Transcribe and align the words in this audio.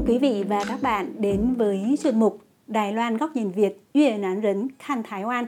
mừng 0.00 0.08
quý 0.08 0.18
vị 0.18 0.44
và 0.48 0.64
các 0.68 0.82
bạn 0.82 1.14
đến 1.18 1.54
với 1.54 1.98
chuyên 2.02 2.18
mục 2.18 2.38
Đài 2.66 2.92
Loan 2.92 3.16
góc 3.16 3.30
nhìn 3.36 3.50
Việt, 3.50 3.72
Việt 3.94 4.18
Nam 4.18 4.42
Rấn 4.42 4.68
Khan 4.78 5.02
Thái 5.02 5.24
Oan. 5.24 5.46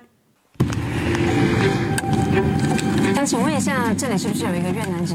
Đang 3.17 3.27
xin 3.27 3.41
hỏi 3.41 3.51
một 3.51 4.61
cái 4.63 4.73
Việt 4.73 4.89
Nam 4.89 5.07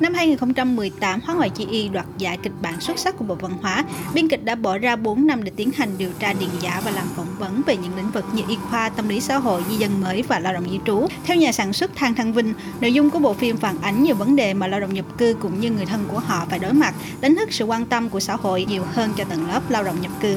Năm 0.00 0.14
2018, 0.14 1.20
Hóa 1.20 1.34
ngoại 1.34 1.50
chi 1.50 1.66
y 1.70 1.88
đoạt 1.88 2.06
giải 2.18 2.38
kịch 2.42 2.52
bản 2.62 2.80
xuất 2.80 2.98
sắc 2.98 3.16
của 3.18 3.24
Bộ 3.24 3.34
Văn 3.34 3.52
hóa. 3.62 3.84
Biên 4.14 4.28
kịch 4.28 4.44
đã 4.44 4.54
bỏ 4.54 4.78
ra 4.78 4.96
4 4.96 5.26
năm 5.26 5.44
để 5.44 5.52
tiến 5.56 5.70
hành 5.76 5.88
điều 5.98 6.10
tra 6.18 6.32
điền 6.32 6.48
giả 6.60 6.82
và 6.84 6.90
làm 6.90 7.06
phỏng 7.16 7.26
vấn 7.38 7.62
về 7.66 7.76
những 7.76 7.96
lĩnh 7.96 8.10
vực 8.10 8.24
như 8.32 8.42
y 8.48 8.56
khoa, 8.70 8.88
tâm 8.88 9.08
lý 9.08 9.20
xã 9.20 9.38
hội, 9.38 9.62
di 9.70 9.76
dân 9.76 10.00
mới 10.00 10.22
và 10.22 10.38
lao 10.38 10.52
động 10.52 10.70
di 10.70 10.78
trú. 10.86 11.06
Theo 11.24 11.36
nhà 11.36 11.52
sản 11.52 11.72
xuất 11.72 11.90
Thang 11.94 12.14
Thăng 12.14 12.32
Vinh, 12.32 12.54
nội 12.80 12.92
dung 12.92 13.10
của 13.10 13.18
bộ 13.18 13.34
phim 13.34 13.56
phản 13.56 13.80
ánh 13.82 14.02
nhiều 14.02 14.14
vấn 14.14 14.36
đề 14.36 14.54
mà 14.54 14.66
lao 14.66 14.80
động 14.80 14.94
nhập 14.94 15.06
cư 15.18 15.36
cũng 15.40 15.60
như 15.60 15.70
người 15.70 15.86
thân 15.86 16.04
của 16.08 16.18
họ 16.18 16.46
phải 16.50 16.58
đối 16.58 16.72
mặt, 16.72 16.94
đánh 17.20 17.36
thức 17.36 17.52
sự 17.52 17.64
quan 17.64 17.86
tâm 17.86 18.08
của 18.08 18.20
xã 18.20 18.36
hội 18.36 18.66
nhiều 18.68 18.84
hơn 18.92 19.10
cho 19.16 19.24
tầng 19.24 19.48
lớp 19.48 19.70
lao 19.70 19.84
động 19.84 20.00
nhập 20.00 20.12
cư. 20.20 20.36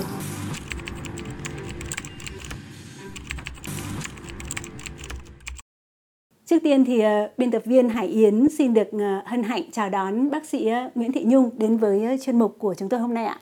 Trước 6.57 6.63
tiên 6.63 6.85
thì 6.85 6.99
ờ, 6.99 7.29
biên 7.37 7.51
tập 7.51 7.61
viên 7.65 7.89
Hải 7.89 8.07
Yến 8.07 8.49
xin 8.49 8.73
được 8.73 8.87
ờ, 8.91 9.21
hân 9.25 9.43
hạnh 9.43 9.71
chào 9.71 9.89
đón 9.89 10.29
bác 10.29 10.45
sĩ 10.45 10.67
ờ, 10.67 10.89
Nguyễn 10.95 11.11
Thị 11.11 11.23
Nhung 11.25 11.49
đến 11.57 11.77
với 11.77 12.17
chuyên 12.21 12.39
mục 12.39 12.55
của 12.59 12.73
chúng 12.73 12.89
tôi 12.89 12.99
hôm 12.99 13.13
nay 13.13 13.25
ạ. 13.25 13.39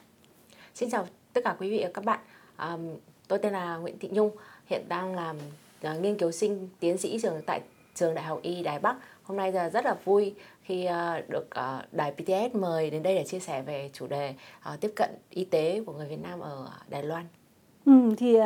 Xin 0.74 0.90
chào 0.90 1.06
tất 1.32 1.40
cả 1.44 1.56
quý 1.58 1.70
vị 1.70 1.80
và 1.82 1.90
các 1.94 2.04
bạn. 2.04 2.18
À, 2.56 2.76
tôi 3.28 3.38
tên 3.38 3.52
là 3.52 3.76
Nguyễn 3.76 3.98
Thị 3.98 4.08
Nhung, 4.12 4.30
hiện 4.66 4.82
đang 4.88 5.14
làm 5.14 5.36
nghiên 6.00 6.18
cứu 6.18 6.30
sinh 6.30 6.68
tiến 6.80 6.98
sĩ 6.98 7.18
trường 7.22 7.42
tại 7.46 7.60
trường 7.94 8.14
Đại 8.14 8.24
học 8.24 8.38
Y 8.42 8.62
Đài 8.62 8.78
Bắc. 8.78 8.96
Hôm 9.22 9.36
nay 9.36 9.52
là 9.52 9.70
rất 9.70 9.84
là 9.84 9.96
vui 10.04 10.34
khi 10.62 10.88
được 11.28 11.48
đài 11.92 12.12
PTS 12.12 12.54
mời 12.54 12.90
đến 12.90 13.02
đây 13.02 13.14
để 13.14 13.24
chia 13.24 13.40
sẻ 13.40 13.62
về 13.62 13.90
chủ 13.92 14.06
đề 14.06 14.34
tiếp 14.80 14.92
cận 14.96 15.10
y 15.30 15.44
tế 15.44 15.82
của 15.86 15.92
người 15.92 16.08
Việt 16.08 16.22
Nam 16.22 16.40
ở 16.40 16.68
Đài 16.88 17.02
Loan. 17.02 17.24
Ừ, 17.86 17.92
thì 18.18 18.36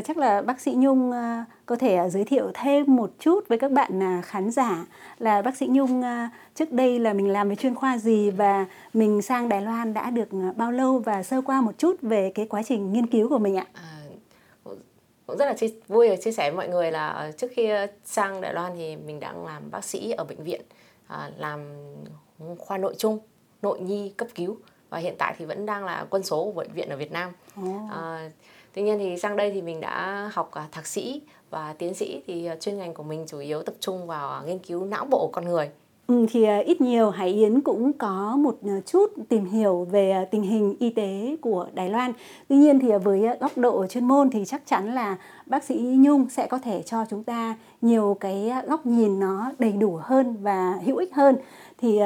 chắc 0.00 0.18
là 0.18 0.42
bác 0.42 0.60
sĩ 0.60 0.74
Nhung 0.76 1.12
ờ, 1.12 1.44
có 1.66 1.76
thể 1.76 1.94
ờ, 1.94 2.08
giới 2.08 2.24
thiệu 2.24 2.50
thêm 2.54 2.96
một 2.96 3.10
chút 3.18 3.48
với 3.48 3.58
các 3.58 3.70
bạn 3.70 4.02
à, 4.02 4.22
khán 4.24 4.50
giả 4.50 4.86
là 5.18 5.42
bác 5.42 5.56
sĩ 5.56 5.66
Nhung 5.70 6.02
ờ, 6.02 6.26
trước 6.54 6.72
đây 6.72 6.98
là 6.98 7.12
mình 7.12 7.28
làm 7.28 7.48
về 7.48 7.56
chuyên 7.56 7.74
khoa 7.74 7.98
gì 7.98 8.30
và 8.30 8.66
mình 8.94 9.22
sang 9.22 9.48
Đài 9.48 9.60
Loan 9.60 9.94
đã 9.94 10.10
được 10.10 10.28
ờ, 10.30 10.52
bao 10.56 10.72
lâu 10.72 10.98
và 10.98 11.22
sơ 11.22 11.40
qua 11.40 11.60
một 11.60 11.72
chút 11.78 11.96
về 12.02 12.32
cái 12.34 12.46
quá 12.46 12.62
trình 12.62 12.92
nghiên 12.92 13.06
cứu 13.06 13.28
của 13.28 13.38
mình 13.38 13.56
ạ. 13.56 13.66
À, 13.72 14.02
cũng 15.26 15.38
rất 15.38 15.46
là 15.46 15.54
chia, 15.54 15.68
vui 15.88 16.08
được 16.08 16.16
chia 16.24 16.32
sẻ 16.32 16.50
với 16.50 16.56
mọi 16.56 16.68
người 16.68 16.90
là 16.90 17.08
ờ, 17.08 17.32
trước 17.32 17.48
khi 17.54 17.68
ờ, 17.68 17.86
sang 18.04 18.40
Đài 18.40 18.54
Loan 18.54 18.72
thì 18.76 18.96
mình 18.96 19.20
đang 19.20 19.46
làm 19.46 19.70
bác 19.70 19.84
sĩ 19.84 20.10
ở 20.10 20.24
bệnh 20.24 20.44
viện 20.44 20.60
à, 21.06 21.30
làm 21.36 21.60
khoa 22.58 22.78
nội 22.78 22.94
trung, 22.98 23.18
nội 23.62 23.80
nhi 23.80 24.12
cấp 24.16 24.28
cứu 24.34 24.56
và 24.90 24.98
hiện 24.98 25.14
tại 25.18 25.34
thì 25.38 25.44
vẫn 25.44 25.66
đang 25.66 25.84
là 25.84 26.06
quân 26.10 26.22
số 26.22 26.44
của 26.44 26.52
bệnh 26.52 26.72
viện 26.72 26.88
ở 26.88 26.96
Việt 26.96 27.12
Nam. 27.12 27.32
À, 27.90 28.30
tuy 28.74 28.82
nhiên 28.82 28.98
thì 28.98 29.16
sang 29.16 29.36
đây 29.36 29.50
thì 29.50 29.62
mình 29.62 29.80
đã 29.80 30.28
học 30.32 30.50
à, 30.52 30.68
thạc 30.72 30.86
sĩ 30.86 31.22
và 31.50 31.74
tiến 31.78 31.94
sĩ 31.94 32.22
thì 32.26 32.46
à, 32.46 32.56
chuyên 32.56 32.78
ngành 32.78 32.94
của 32.94 33.02
mình 33.02 33.24
chủ 33.26 33.38
yếu 33.38 33.62
tập 33.62 33.74
trung 33.80 34.06
vào 34.06 34.30
à, 34.30 34.42
nghiên 34.46 34.58
cứu 34.58 34.84
não 34.84 35.04
bộ 35.04 35.30
con 35.32 35.44
người. 35.44 35.70
Ừ, 36.06 36.26
thì 36.30 36.46
ít 36.64 36.80
nhiều 36.80 37.10
Hải 37.10 37.28
Yến 37.28 37.60
cũng 37.60 37.92
có 37.92 38.36
một 38.36 38.58
chút 38.86 39.12
tìm 39.28 39.44
hiểu 39.44 39.86
về 39.90 40.26
tình 40.30 40.42
hình 40.42 40.76
y 40.78 40.90
tế 40.90 41.36
của 41.40 41.66
Đài 41.74 41.90
Loan. 41.90 42.12
Tuy 42.48 42.56
nhiên 42.56 42.80
thì 42.80 42.88
với 43.04 43.28
góc 43.40 43.58
độ 43.58 43.86
chuyên 43.86 44.04
môn 44.04 44.30
thì 44.30 44.44
chắc 44.44 44.62
chắn 44.66 44.94
là 44.94 45.16
bác 45.46 45.64
sĩ 45.64 45.74
Nhung 45.98 46.28
sẽ 46.30 46.46
có 46.46 46.58
thể 46.58 46.82
cho 46.82 47.04
chúng 47.10 47.24
ta 47.24 47.56
nhiều 47.80 48.16
cái 48.20 48.52
góc 48.66 48.86
nhìn 48.86 49.20
nó 49.20 49.52
đầy 49.58 49.72
đủ 49.72 49.98
hơn 50.02 50.36
và 50.42 50.78
hữu 50.84 50.96
ích 50.96 51.14
hơn. 51.14 51.36
Thì 51.78 52.00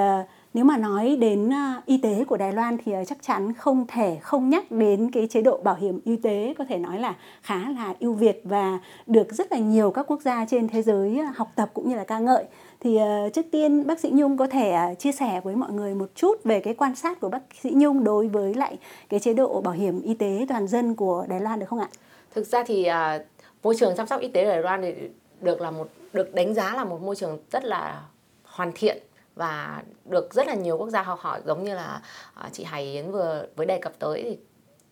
nếu 0.57 0.65
mà 0.65 0.77
nói 0.77 1.17
đến 1.21 1.53
à, 1.53 1.83
y 1.87 1.99
tế 1.99 2.25
của 2.25 2.37
Đài 2.37 2.53
Loan 2.53 2.77
thì 2.85 2.93
à, 2.93 3.05
chắc 3.05 3.19
chắn 3.23 3.53
không 3.53 3.87
thể 3.89 4.19
không 4.23 4.51
nhắc 4.51 4.71
đến 4.71 5.11
cái 5.11 5.27
chế 5.31 5.43
độ 5.43 5.57
bảo 5.57 5.75
hiểm 5.75 6.01
y 6.05 6.17
tế 6.17 6.55
có 6.59 6.65
thể 6.69 6.79
nói 6.79 6.99
là 6.99 7.15
khá 7.43 7.71
là 7.71 7.95
ưu 8.01 8.13
việt 8.13 8.41
và 8.45 8.79
được 9.07 9.33
rất 9.33 9.53
là 9.53 9.59
nhiều 9.59 9.91
các 9.91 10.07
quốc 10.11 10.21
gia 10.23 10.45
trên 10.45 10.69
thế 10.69 10.83
giới 10.83 11.19
à, 11.19 11.33
học 11.37 11.49
tập 11.55 11.71
cũng 11.75 11.89
như 11.89 11.97
là 11.97 12.05
ca 12.05 12.19
ngợi. 12.19 12.45
Thì 12.81 12.99
trước 13.35 13.47
tiên 13.51 13.87
bác 13.87 14.01
sĩ 14.01 14.11
Nhung 14.13 14.37
có 14.37 14.47
thể 14.47 14.95
chia 14.99 15.13
sẻ 15.13 15.41
với 15.45 15.57
mọi 15.57 15.73
người 15.73 15.95
một 15.95 16.11
chút 16.15 16.45
về 16.45 16.61
cái 16.61 16.75
quan 16.75 16.95
sát 16.95 17.21
của 17.21 17.29
bác 17.29 17.43
sĩ 17.63 17.71
Nhung 17.75 18.05
đối 18.05 18.29
với 18.29 18.55
lại 18.55 18.77
cái 19.09 19.21
chế 19.21 19.35
độ 19.35 19.61
bảo 19.61 19.75
hiểm 19.75 20.03
y 20.03 20.15
tế 20.15 20.47
toàn 20.49 20.69
dân 20.69 20.95
của 20.95 21.27
Đài 21.29 21.41
Loan 21.41 21.59
được 21.59 21.67
không 21.69 21.81
ạ? 21.81 21.89
Thực 22.35 22.47
ra 22.47 22.65
thì 22.67 22.85
à, 22.85 23.25
môi 23.63 23.75
trường 23.79 23.97
chăm 23.97 24.07
sóc 24.07 24.21
y 24.21 24.29
tế 24.29 24.45
ở 24.45 24.51
Đài 24.51 24.63
Loan 24.63 24.83
thì 24.83 24.93
được 25.41 25.61
là 25.61 25.71
một 25.71 25.89
được 26.13 26.35
đánh 26.35 26.55
giá 26.55 26.75
là 26.75 26.85
một 26.85 27.03
môi 27.03 27.17
trường 27.17 27.39
rất 27.51 27.65
là 27.65 28.03
hoàn 28.45 28.73
thiện 28.75 29.06
và 29.37 29.83
được 30.05 30.35
rất 30.35 30.47
là 30.47 30.55
nhiều 30.55 30.79
quốc 30.79 30.91
gia 30.91 31.03
học 31.03 31.19
hỏi 31.21 31.41
giống 31.45 31.65
như 31.65 31.75
là 31.75 32.03
à, 32.35 32.49
chị 32.53 32.65
Hải 32.65 32.83
Yến 32.85 33.13
vừa 33.13 33.47
với 33.57 33.67
đề 33.67 33.79
cập 33.79 33.93
tới 33.99 34.23
thì 34.23 34.39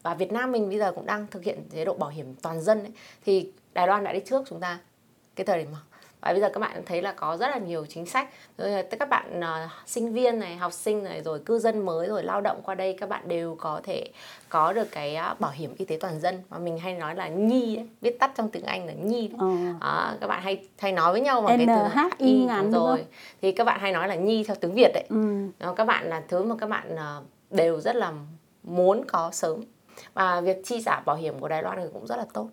và 0.03 0.15
Việt 0.15 0.33
Nam 0.33 0.53
mình 0.53 0.69
bây 0.69 0.79
giờ 0.79 0.93
cũng 0.93 1.07
đang 1.07 1.27
thực 1.27 1.45
hiện 1.45 1.69
chế 1.73 1.85
độ 1.85 1.95
bảo 1.95 2.11
hiểm 2.11 2.35
toàn 2.43 2.61
dân 2.61 2.79
ấy, 2.79 2.93
thì 3.25 3.53
Đài 3.73 3.87
Loan 3.87 4.05
đã 4.05 4.13
đi 4.13 4.21
trước 4.25 4.43
chúng 4.49 4.61
ta 4.61 4.79
cái 5.37 5.47
thời 5.47 5.59
điểm 5.59 5.73
mà 5.73 5.79
và 6.25 6.33
bây 6.33 6.41
giờ 6.41 6.49
các 6.55 6.61
bạn 6.61 6.83
thấy 6.87 7.03
là 7.03 7.13
có 7.13 7.37
rất 7.37 7.49
là 7.49 7.59
nhiều 7.59 7.87
chính 7.89 8.07
sách. 8.07 8.29
Rồi 8.59 8.71
là 8.71 8.83
các 8.83 9.09
bạn 9.09 9.41
à, 9.41 9.69
sinh 9.87 10.13
viên 10.13 10.39
này 10.39 10.57
học 10.57 10.73
sinh 10.73 11.05
này 11.05 11.23
rồi 11.23 11.39
cư 11.39 11.59
dân 11.59 11.85
mới 11.85 12.09
rồi 12.09 12.23
lao 12.23 12.41
động 12.41 12.61
qua 12.65 12.75
đây 12.75 12.97
các 13.01 13.09
bạn 13.09 13.29
đều 13.29 13.57
có 13.61 13.81
thể 13.85 14.09
có 14.49 14.73
được 14.73 14.91
cái 14.91 15.17
à, 15.17 15.35
bảo 15.39 15.51
hiểm 15.51 15.75
y 15.79 15.85
tế 15.85 15.97
toàn 16.01 16.21
dân. 16.21 16.43
Mà 16.51 16.59
mình 16.59 16.79
hay 16.79 16.95
nói 16.95 17.15
là 17.15 17.29
nhi 17.29 17.77
đấy 17.77 17.89
viết 18.01 18.19
tắt 18.21 18.33
trong 18.37 18.51
tiếng 18.51 18.65
Anh 18.65 18.87
là 18.87 18.93
nhi. 18.93 19.29
Đấy. 19.29 19.39
Ờ. 19.41 19.47
Đó, 19.81 20.15
các 20.21 20.27
bạn 20.27 20.43
hay 20.43 20.69
hay 20.79 20.93
nói 20.93 21.13
với 21.13 21.21
nhau 21.21 21.43
bằng 21.43 21.59
cái 21.59 21.67
từ 21.67 22.01
NHI 22.25 22.45
ngắn 22.45 22.71
rồi. 22.73 23.05
thì 23.43 23.53
các 23.53 23.65
bạn 23.65 23.81
hay 23.81 23.93
nói 23.93 24.09
là 24.09 24.15
nhi 24.15 24.45
theo 24.45 24.57
tiếng 24.61 24.75
Việt 24.75 24.91
đấy 24.95 25.05
Ừ. 25.09 25.73
các 25.77 25.85
bạn 25.85 26.07
là 26.07 26.23
thứ 26.29 26.43
mà 26.45 26.55
các 26.59 26.67
bạn 26.67 26.97
à, 26.97 27.21
đều 27.51 27.81
rất 27.81 27.97
là 27.97 28.13
muốn 28.63 29.05
có 29.09 29.31
sớm. 29.33 29.61
Và 30.15 30.41
việc 30.41 30.57
chi 30.65 30.83
trả 30.85 31.01
bảo 31.01 31.17
hiểm 31.17 31.39
của 31.39 31.49
Đài 31.49 31.63
Loan 31.63 31.79
thì 31.81 31.87
cũng 31.93 32.07
rất 32.07 32.17
là 32.17 32.27
tốt 32.33 32.49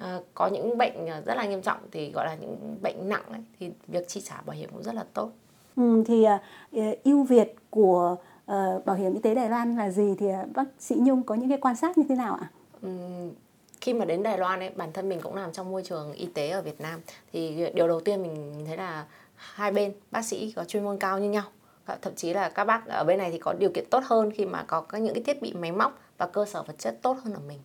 à, 0.00 0.20
có 0.34 0.46
những 0.46 0.78
bệnh 0.78 1.06
à, 1.06 1.20
rất 1.26 1.34
là 1.34 1.46
nghiêm 1.46 1.62
trọng 1.62 1.78
thì 1.92 2.12
gọi 2.12 2.26
là 2.26 2.34
những 2.34 2.76
bệnh 2.82 3.08
nặng 3.08 3.24
ấy, 3.30 3.40
thì 3.60 3.70
việc 3.86 4.08
chi 4.08 4.20
trả 4.20 4.40
bảo 4.46 4.56
hiểm 4.56 4.70
cũng 4.72 4.82
rất 4.82 4.94
là 4.94 5.04
tốt. 5.14 5.30
Ừ, 5.76 6.04
thì 6.06 6.26
uh, 6.76 7.04
ưu 7.04 7.24
việt 7.24 7.54
của 7.70 8.16
uh, 8.52 8.84
bảo 8.84 8.96
hiểm 8.96 9.14
y 9.14 9.20
tế 9.20 9.34
Đài 9.34 9.50
Loan 9.50 9.76
là 9.76 9.90
gì? 9.90 10.14
Thì 10.18 10.26
uh, 10.26 10.52
bác 10.54 10.64
sĩ 10.78 10.94
Nhung 10.98 11.22
có 11.22 11.34
những 11.34 11.48
cái 11.48 11.58
quan 11.58 11.76
sát 11.76 11.98
như 11.98 12.04
thế 12.08 12.14
nào 12.14 12.34
ạ? 12.34 12.50
Ừm, 12.82 13.30
khi 13.80 13.94
mà 13.94 14.04
đến 14.04 14.22
Đài 14.22 14.38
Loan 14.38 14.60
ấy 14.60 14.70
bản 14.70 14.92
thân 14.92 15.08
mình 15.08 15.20
cũng 15.22 15.34
làm 15.34 15.52
trong 15.52 15.70
môi 15.70 15.82
trường 15.82 16.12
y 16.12 16.26
tế 16.26 16.50
ở 16.50 16.62
Việt 16.62 16.80
Nam. 16.80 17.00
Thì 17.32 17.70
điều 17.74 17.88
đầu 17.88 18.00
tiên 18.00 18.22
mình 18.22 18.64
thấy 18.66 18.76
là 18.76 19.06
hai 19.34 19.72
bên 19.72 19.92
bác 20.10 20.24
sĩ 20.24 20.52
có 20.56 20.64
chuyên 20.64 20.84
môn 20.84 20.98
cao 20.98 21.18
như 21.18 21.30
nhau. 21.30 21.44
Thậm 22.02 22.14
chí 22.14 22.34
là 22.34 22.48
các 22.48 22.64
bác 22.64 22.86
ở 22.86 23.04
bên 23.04 23.18
này 23.18 23.30
thì 23.30 23.38
có 23.38 23.52
điều 23.52 23.70
kiện 23.74 23.84
tốt 23.90 24.02
hơn 24.04 24.30
khi 24.30 24.44
mà 24.44 24.64
có 24.66 24.80
các 24.80 24.98
những 24.98 25.14
cái 25.14 25.22
thiết 25.22 25.42
bị 25.42 25.52
máy 25.52 25.72
móc 25.72 25.98
và 26.18 26.26
cơ 26.26 26.44
sở 26.44 26.62
vật 26.62 26.78
chất 26.78 26.98
tốt 27.02 27.16
hơn 27.24 27.34
ở 27.34 27.40
mình 27.48 27.58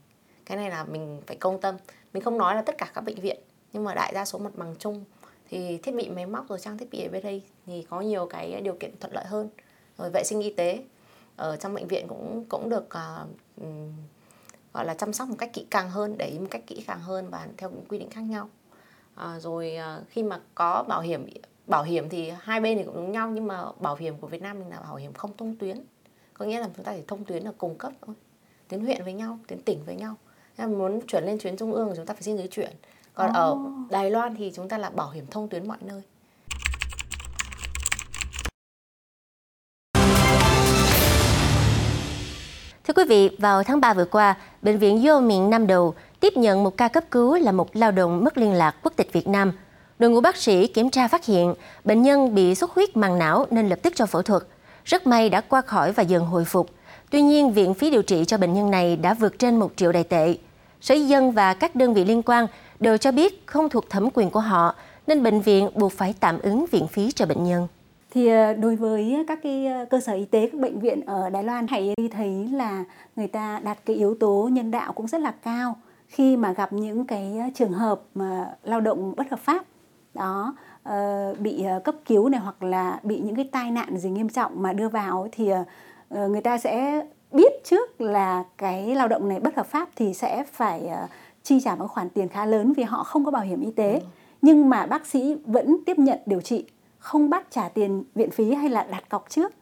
cái 0.45 0.57
này 0.57 0.69
là 0.69 0.83
mình 0.83 1.21
phải 1.27 1.37
công 1.37 1.61
tâm. 1.61 1.75
Mình 2.13 2.23
không 2.23 2.37
nói 2.37 2.55
là 2.55 2.61
tất 2.61 2.75
cả 2.77 2.91
các 2.93 3.01
bệnh 3.01 3.19
viện 3.21 3.39
nhưng 3.73 3.83
mà 3.83 3.93
đại 3.93 4.11
đa 4.15 4.25
số 4.25 4.39
mặt 4.39 4.55
bằng 4.55 4.75
chung. 4.79 5.03
Thì 5.49 5.77
thiết 5.77 5.95
bị 5.95 6.09
máy 6.09 6.25
móc 6.25 6.49
rồi 6.49 6.59
trang 6.59 6.77
thiết 6.77 6.89
bị 6.91 7.03
ở 7.03 7.09
bên 7.11 7.23
đây 7.23 7.43
thì 7.65 7.85
có 7.89 8.01
nhiều 8.01 8.25
cái 8.25 8.61
điều 8.61 8.75
kiện 8.79 8.99
thuận 8.99 9.13
lợi 9.13 9.25
hơn. 9.25 9.49
Rồi 9.97 10.09
vệ 10.09 10.23
sinh 10.23 10.41
y 10.41 10.53
tế 10.53 10.83
ở 11.35 11.55
trong 11.55 11.73
bệnh 11.73 11.87
viện 11.87 12.07
cũng 12.07 12.45
cũng 12.49 12.69
được 12.69 12.85
uh, 12.85 13.65
gọi 14.73 14.85
là 14.85 14.93
chăm 14.93 15.13
sóc 15.13 15.27
một 15.27 15.35
cách 15.37 15.49
kỹ 15.53 15.65
càng 15.69 15.89
hơn 15.89 16.15
để 16.17 16.25
ý 16.25 16.39
một 16.39 16.47
cách 16.51 16.63
kỹ 16.67 16.83
càng 16.87 16.99
hơn 16.99 17.29
và 17.29 17.47
theo 17.57 17.69
những 17.69 17.85
quy 17.89 17.99
định 17.99 18.09
khác 18.09 18.21
nhau. 18.21 18.49
À, 19.15 19.39
rồi 19.39 19.75
à, 19.75 20.01
khi 20.09 20.23
mà 20.23 20.41
có 20.55 20.83
bảo 20.87 21.01
hiểm 21.01 21.27
bảo 21.67 21.83
hiểm 21.83 22.09
thì 22.09 22.29
hai 22.39 22.59
bên 22.59 22.77
thì 22.77 22.83
cũng 22.83 22.95
giống 22.95 23.11
nhau 23.11 23.29
nhưng 23.29 23.47
mà 23.47 23.65
bảo 23.79 23.95
hiểm 23.95 24.17
của 24.17 24.27
Việt 24.27 24.41
Nam 24.41 24.59
mình 24.59 24.69
là 24.69 24.79
bảo 24.79 24.95
hiểm 24.95 25.13
không 25.13 25.37
thông 25.37 25.55
tuyến. 25.55 25.83
Có 26.33 26.45
nghĩa 26.45 26.59
là 26.59 26.69
chúng 26.75 26.85
ta 26.85 26.93
chỉ 26.95 27.03
thông 27.07 27.25
tuyến 27.25 27.43
là 27.43 27.51
cùng 27.57 27.77
cấp 27.77 27.91
thôi 28.05 28.15
tuyến 28.67 28.81
huyện 28.81 29.03
với 29.03 29.13
nhau 29.13 29.39
tuyến 29.47 29.61
tỉnh 29.61 29.79
với 29.85 29.95
nhau. 29.95 30.15
Mà 30.57 30.67
muốn 30.67 30.99
chuyển 31.07 31.23
lên 31.23 31.37
tuyến 31.43 31.57
trung 31.57 31.73
ương 31.73 31.87
thì 31.89 31.93
chúng 31.95 32.05
ta 32.05 32.13
phải 32.13 32.23
xin 32.23 32.37
giấy 32.37 32.47
chuyển 32.47 32.71
còn 33.13 33.33
ở 33.33 33.57
Đài 33.89 34.11
Loan 34.11 34.35
thì 34.35 34.51
chúng 34.55 34.69
ta 34.69 34.77
là 34.77 34.89
bảo 34.89 35.09
hiểm 35.09 35.25
thông 35.31 35.47
tuyến 35.47 35.67
mọi 35.67 35.77
nơi 35.81 36.01
Thưa 42.87 42.93
quý 42.93 43.03
vị, 43.09 43.29
vào 43.39 43.63
tháng 43.63 43.79
3 43.79 43.93
vừa 43.93 44.05
qua, 44.05 44.35
Bệnh 44.61 44.77
viện 44.77 45.01
Vô 45.03 45.19
Miệng 45.19 45.49
Nam 45.49 45.67
Đầu 45.67 45.93
tiếp 46.19 46.33
nhận 46.37 46.63
một 46.63 46.77
ca 46.77 46.87
cấp 46.87 47.03
cứu 47.11 47.35
là 47.35 47.51
một 47.51 47.75
lao 47.75 47.91
động 47.91 48.23
mất 48.23 48.37
liên 48.37 48.53
lạc 48.53 48.75
quốc 48.83 48.93
tịch 48.95 49.13
Việt 49.13 49.27
Nam. 49.27 49.51
Đội 49.99 50.11
ngũ 50.11 50.21
bác 50.21 50.37
sĩ 50.37 50.67
kiểm 50.67 50.89
tra 50.89 51.07
phát 51.07 51.25
hiện 51.25 51.53
bệnh 51.83 52.01
nhân 52.01 52.35
bị 52.35 52.55
xuất 52.55 52.71
huyết 52.71 52.97
màng 52.97 53.19
não 53.19 53.45
nên 53.49 53.69
lập 53.69 53.79
tức 53.81 53.93
cho 53.95 54.05
phẫu 54.05 54.21
thuật. 54.21 54.43
Rất 54.85 55.07
may 55.07 55.29
đã 55.29 55.41
qua 55.41 55.61
khỏi 55.61 55.91
và 55.91 56.03
dần 56.03 56.25
hồi 56.25 56.45
phục. 56.45 56.69
Tuy 57.09 57.21
nhiên, 57.21 57.51
viện 57.51 57.73
phí 57.73 57.89
điều 57.89 58.01
trị 58.01 58.25
cho 58.25 58.37
bệnh 58.37 58.53
nhân 58.53 58.71
này 58.71 58.95
đã 58.95 59.13
vượt 59.13 59.39
trên 59.39 59.59
1 59.59 59.71
triệu 59.75 59.91
đài 59.91 60.03
tệ. 60.03 60.35
Sở 60.83 60.95
dân 60.95 61.31
và 61.31 61.53
các 61.53 61.75
đơn 61.75 61.93
vị 61.93 62.05
liên 62.05 62.21
quan 62.21 62.47
đều 62.79 62.97
cho 62.97 63.11
biết 63.11 63.43
không 63.45 63.69
thuộc 63.69 63.89
thẩm 63.89 64.09
quyền 64.13 64.29
của 64.29 64.39
họ, 64.39 64.75
nên 65.07 65.23
bệnh 65.23 65.41
viện 65.41 65.69
buộc 65.75 65.91
phải 65.91 66.13
tạm 66.19 66.39
ứng 66.39 66.65
viện 66.71 66.87
phí 66.87 67.11
cho 67.11 67.25
bệnh 67.25 67.43
nhân. 67.43 67.67
Thì 68.11 68.27
ờ, 68.27 68.53
đối 68.53 68.75
với 68.75 69.25
các 69.27 69.39
cái 69.43 69.65
ờ, 69.65 69.85
cơ 69.85 69.99
sở 69.99 70.13
y 70.13 70.25
tế, 70.25 70.49
các 70.51 70.61
bệnh 70.61 70.79
viện 70.79 71.01
ở 71.05 71.29
Đài 71.29 71.43
Loan, 71.43 71.67
hãy 71.67 71.93
thấy 72.11 72.49
là 72.51 72.83
người 73.15 73.27
ta 73.27 73.59
đặt 73.63 73.77
cái 73.85 73.95
yếu 73.95 74.15
tố 74.19 74.49
nhân 74.51 74.71
đạo 74.71 74.93
cũng 74.93 75.07
rất 75.07 75.21
là 75.21 75.33
cao 75.43 75.75
khi 76.07 76.37
mà 76.37 76.53
gặp 76.53 76.73
những 76.73 77.05
cái 77.05 77.37
ờ, 77.39 77.45
trường 77.55 77.73
hợp 77.73 78.01
mà 78.15 78.55
lao 78.63 78.81
động 78.81 79.13
bất 79.17 79.29
hợp 79.29 79.39
pháp. 79.39 79.65
Đó, 80.13 80.55
bị 81.39 81.65
cấp 81.83 81.95
cứu 82.05 82.29
này 82.29 82.39
hoặc 82.39 82.63
là 82.63 82.99
bị 83.03 83.19
những 83.19 83.35
cái 83.35 83.49
tai 83.51 83.71
nạn 83.71 83.97
gì 83.97 84.09
nghiêm 84.09 84.29
trọng 84.29 84.61
mà 84.61 84.73
đưa 84.73 84.89
vào 84.89 85.27
thì 85.31 85.51
người 86.09 86.41
ta 86.41 86.57
sẽ 86.57 87.01
biết 87.33 87.63
trước 87.63 88.01
là 88.01 88.43
cái 88.57 88.95
lao 88.95 89.07
động 89.07 89.29
này 89.29 89.39
bất 89.39 89.55
hợp 89.55 89.67
pháp 89.67 89.89
thì 89.95 90.13
sẽ 90.13 90.43
phải 90.51 90.81
uh, 90.85 91.09
chi 91.43 91.59
trả 91.63 91.75
một 91.75 91.87
khoản 91.87 92.09
tiền 92.09 92.27
khá 92.27 92.45
lớn 92.45 92.73
vì 92.73 92.83
họ 92.83 93.03
không 93.03 93.25
có 93.25 93.31
bảo 93.31 93.43
hiểm 93.43 93.61
y 93.61 93.71
tế. 93.71 93.93
Ừ. 93.93 94.05
Nhưng 94.41 94.69
mà 94.69 94.85
bác 94.85 95.05
sĩ 95.05 95.35
vẫn 95.45 95.77
tiếp 95.85 95.99
nhận 95.99 96.19
điều 96.25 96.41
trị, 96.41 96.65
không 96.99 97.29
bắt 97.29 97.47
trả 97.49 97.69
tiền 97.69 98.03
viện 98.15 98.31
phí 98.31 98.53
hay 98.53 98.69
là 98.69 98.83
đặt 98.83 99.09
cọc 99.09 99.29
trước 99.29 99.53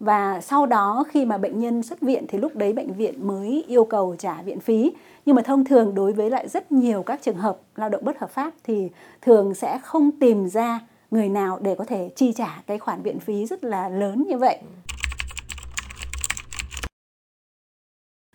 và 0.00 0.40
sau 0.40 0.66
đó 0.66 1.04
khi 1.08 1.24
mà 1.24 1.38
bệnh 1.38 1.60
nhân 1.60 1.82
xuất 1.82 2.00
viện 2.00 2.24
thì 2.28 2.38
lúc 2.38 2.56
đấy 2.56 2.72
bệnh 2.72 2.92
viện 2.92 3.26
mới 3.26 3.64
yêu 3.68 3.84
cầu 3.84 4.16
trả 4.18 4.42
viện 4.42 4.60
phí 4.60 4.92
nhưng 5.26 5.36
mà 5.36 5.42
thông 5.42 5.64
thường 5.64 5.94
đối 5.94 6.12
với 6.12 6.30
lại 6.30 6.48
rất 6.48 6.72
nhiều 6.72 7.02
các 7.02 7.22
trường 7.22 7.36
hợp 7.36 7.58
lao 7.76 7.88
động 7.88 8.04
bất 8.04 8.18
hợp 8.18 8.30
pháp 8.30 8.52
thì 8.64 8.90
thường 9.22 9.54
sẽ 9.54 9.78
không 9.78 10.10
tìm 10.20 10.48
ra 10.48 10.80
người 11.10 11.28
nào 11.28 11.58
để 11.62 11.74
có 11.74 11.84
thể 11.84 12.10
chi 12.16 12.32
trả 12.32 12.62
cái 12.66 12.78
khoản 12.78 13.02
viện 13.02 13.20
phí 13.20 13.46
rất 13.46 13.64
là 13.64 13.88
lớn 13.88 14.24
như 14.28 14.38
vậy 14.38 14.58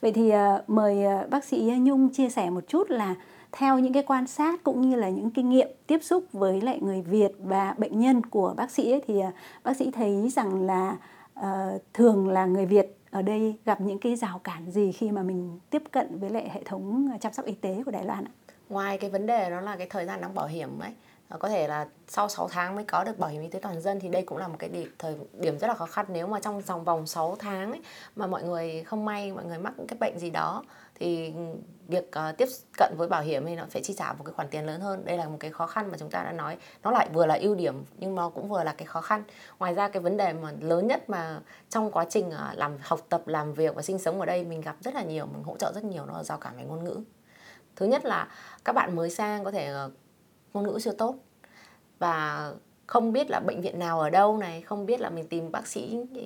vậy 0.05 0.11
thì 0.11 0.29
ờ, 0.29 0.63
mời 0.67 1.03
ờ, 1.03 1.27
bác 1.29 1.43
sĩ 1.43 1.69
ờ, 1.69 1.75
nhung 1.79 2.09
chia 2.09 2.29
sẻ 2.29 2.49
một 2.49 2.63
chút 2.67 2.89
là 2.89 3.15
theo 3.51 3.79
những 3.79 3.93
cái 3.93 4.03
quan 4.03 4.27
sát 4.27 4.63
cũng 4.63 4.81
như 4.81 4.95
là 4.95 5.09
những 5.09 5.31
kinh 5.31 5.49
nghiệm 5.49 5.67
tiếp 5.87 5.99
xúc 6.03 6.23
với 6.33 6.61
lại 6.61 6.79
người 6.81 7.01
việt 7.01 7.31
và 7.39 7.75
bệnh 7.77 7.99
nhân 7.99 8.25
của 8.25 8.53
bác 8.57 8.71
sĩ 8.71 8.91
ấy, 8.91 9.01
thì 9.07 9.21
bác 9.63 9.77
sĩ 9.77 9.91
thấy 9.91 10.29
rằng 10.29 10.65
là 10.65 10.97
uh, 11.39 11.81
thường 11.93 12.29
là 12.29 12.45
người 12.45 12.65
Việt 12.65 12.97
ở 13.11 13.21
đây 13.21 13.55
gặp 13.65 13.81
những 13.81 13.99
cái 13.99 14.15
rào 14.15 14.39
cản 14.43 14.71
gì 14.71 14.91
khi 14.91 15.11
mà 15.11 15.23
mình 15.23 15.59
tiếp 15.69 15.83
cận 15.91 16.19
với 16.19 16.29
lại 16.29 16.49
hệ 16.53 16.63
thống 16.63 17.09
chăm 17.21 17.33
sóc 17.33 17.45
y 17.45 17.53
tế 17.53 17.83
của 17.85 17.91
Đài 17.91 18.05
Loan 18.05 18.23
ạ? 18.25 18.31
Ngoài 18.69 18.97
cái 18.97 19.09
vấn 19.09 19.25
đề 19.25 19.49
đó 19.49 19.61
là 19.61 19.75
cái 19.75 19.87
thời 19.89 20.05
gian 20.05 20.21
đóng 20.21 20.33
bảo 20.33 20.47
hiểm 20.47 20.79
ấy, 20.79 20.91
Ờ, 21.29 21.37
có 21.37 21.49
thể 21.49 21.67
là 21.67 21.87
sau 22.07 22.29
6 22.29 22.47
tháng 22.47 22.75
mới 22.75 22.83
có 22.83 23.03
được 23.03 23.19
bảo 23.19 23.29
hiểm 23.29 23.41
y 23.41 23.47
tế 23.47 23.59
toàn 23.59 23.81
dân 23.81 23.99
thì 23.99 24.09
đây 24.09 24.21
cũng 24.21 24.37
là 24.37 24.47
một 24.47 24.55
cái 24.59 24.69
điểm, 24.69 24.91
thời 24.99 25.15
điểm 25.33 25.59
rất 25.59 25.67
là 25.67 25.73
khó 25.73 25.85
khăn. 25.85 26.05
Nếu 26.09 26.27
mà 26.27 26.39
trong 26.39 26.61
vòng 26.61 26.83
vòng 26.83 27.07
6 27.07 27.35
tháng 27.39 27.71
ấy, 27.71 27.81
mà 28.15 28.27
mọi 28.27 28.43
người 28.43 28.83
không 28.83 29.05
may 29.05 29.31
mọi 29.31 29.45
người 29.45 29.57
mắc 29.57 29.73
cái 29.87 29.97
bệnh 29.99 30.19
gì 30.19 30.29
đó 30.29 30.63
thì 30.95 31.33
việc 31.87 32.11
uh, 32.29 32.37
tiếp 32.37 32.47
cận 32.77 32.93
với 32.97 33.07
bảo 33.07 33.21
hiểm 33.21 33.45
thì 33.45 33.55
nó 33.55 33.63
phải 33.69 33.81
chi 33.81 33.93
trả 33.97 34.13
một 34.13 34.23
cái 34.23 34.33
khoản 34.33 34.47
tiền 34.49 34.65
lớn 34.65 34.81
hơn. 34.81 35.05
Đây 35.05 35.17
là 35.17 35.25
một 35.25 35.37
cái 35.39 35.51
khó 35.51 35.67
khăn 35.67 35.91
mà 35.91 35.97
chúng 35.97 36.09
ta 36.09 36.23
đã 36.23 36.31
nói. 36.31 36.57
Nó 36.83 36.91
lại 36.91 37.09
vừa 37.13 37.25
là 37.25 37.35
ưu 37.35 37.55
điểm 37.55 37.83
nhưng 37.97 38.15
nó 38.15 38.29
cũng 38.29 38.49
vừa 38.49 38.63
là 38.63 38.73
cái 38.77 38.85
khó 38.85 39.01
khăn. 39.01 39.23
Ngoài 39.59 39.73
ra 39.73 39.87
cái 39.87 40.01
vấn 40.01 40.17
đề 40.17 40.33
mà 40.33 40.51
lớn 40.59 40.87
nhất 40.87 41.09
mà 41.09 41.39
trong 41.69 41.91
quá 41.91 42.05
trình 42.09 42.27
uh, 42.27 42.57
làm 42.57 42.77
học 42.81 42.99
tập 43.09 43.27
làm 43.27 43.53
việc 43.53 43.75
và 43.75 43.81
sinh 43.81 43.99
sống 43.99 44.19
ở 44.19 44.25
đây 44.25 44.43
mình 44.43 44.61
gặp 44.61 44.75
rất 44.81 44.95
là 44.95 45.03
nhiều 45.03 45.25
mình 45.25 45.43
hỗ 45.43 45.57
trợ 45.57 45.71
rất 45.75 45.83
nhiều 45.83 46.05
nó 46.05 46.13
là 46.17 46.23
giao 46.23 46.37
cản 46.37 46.57
về 46.57 46.63
ngôn 46.63 46.83
ngữ. 46.83 46.99
Thứ 47.75 47.85
nhất 47.85 48.05
là 48.05 48.27
các 48.65 48.73
bạn 48.73 48.95
mới 48.95 49.09
sang 49.09 49.43
có 49.43 49.51
thể 49.51 49.73
uh, 49.85 49.91
ngôn 50.55 50.67
ngữ 50.67 50.79
chưa 50.81 50.91
tốt. 50.91 51.15
Và 51.99 52.51
không 52.87 53.13
biết 53.13 53.29
là 53.29 53.39
bệnh 53.39 53.61
viện 53.61 53.79
nào 53.79 53.99
ở 53.99 54.09
đâu 54.09 54.37
này 54.37 54.61
không 54.61 54.85
biết 54.85 55.01
là 55.01 55.09
mình 55.09 55.27
tìm 55.27 55.51
bác 55.51 55.67
sĩ 55.67 55.97
ờ, 56.15 56.21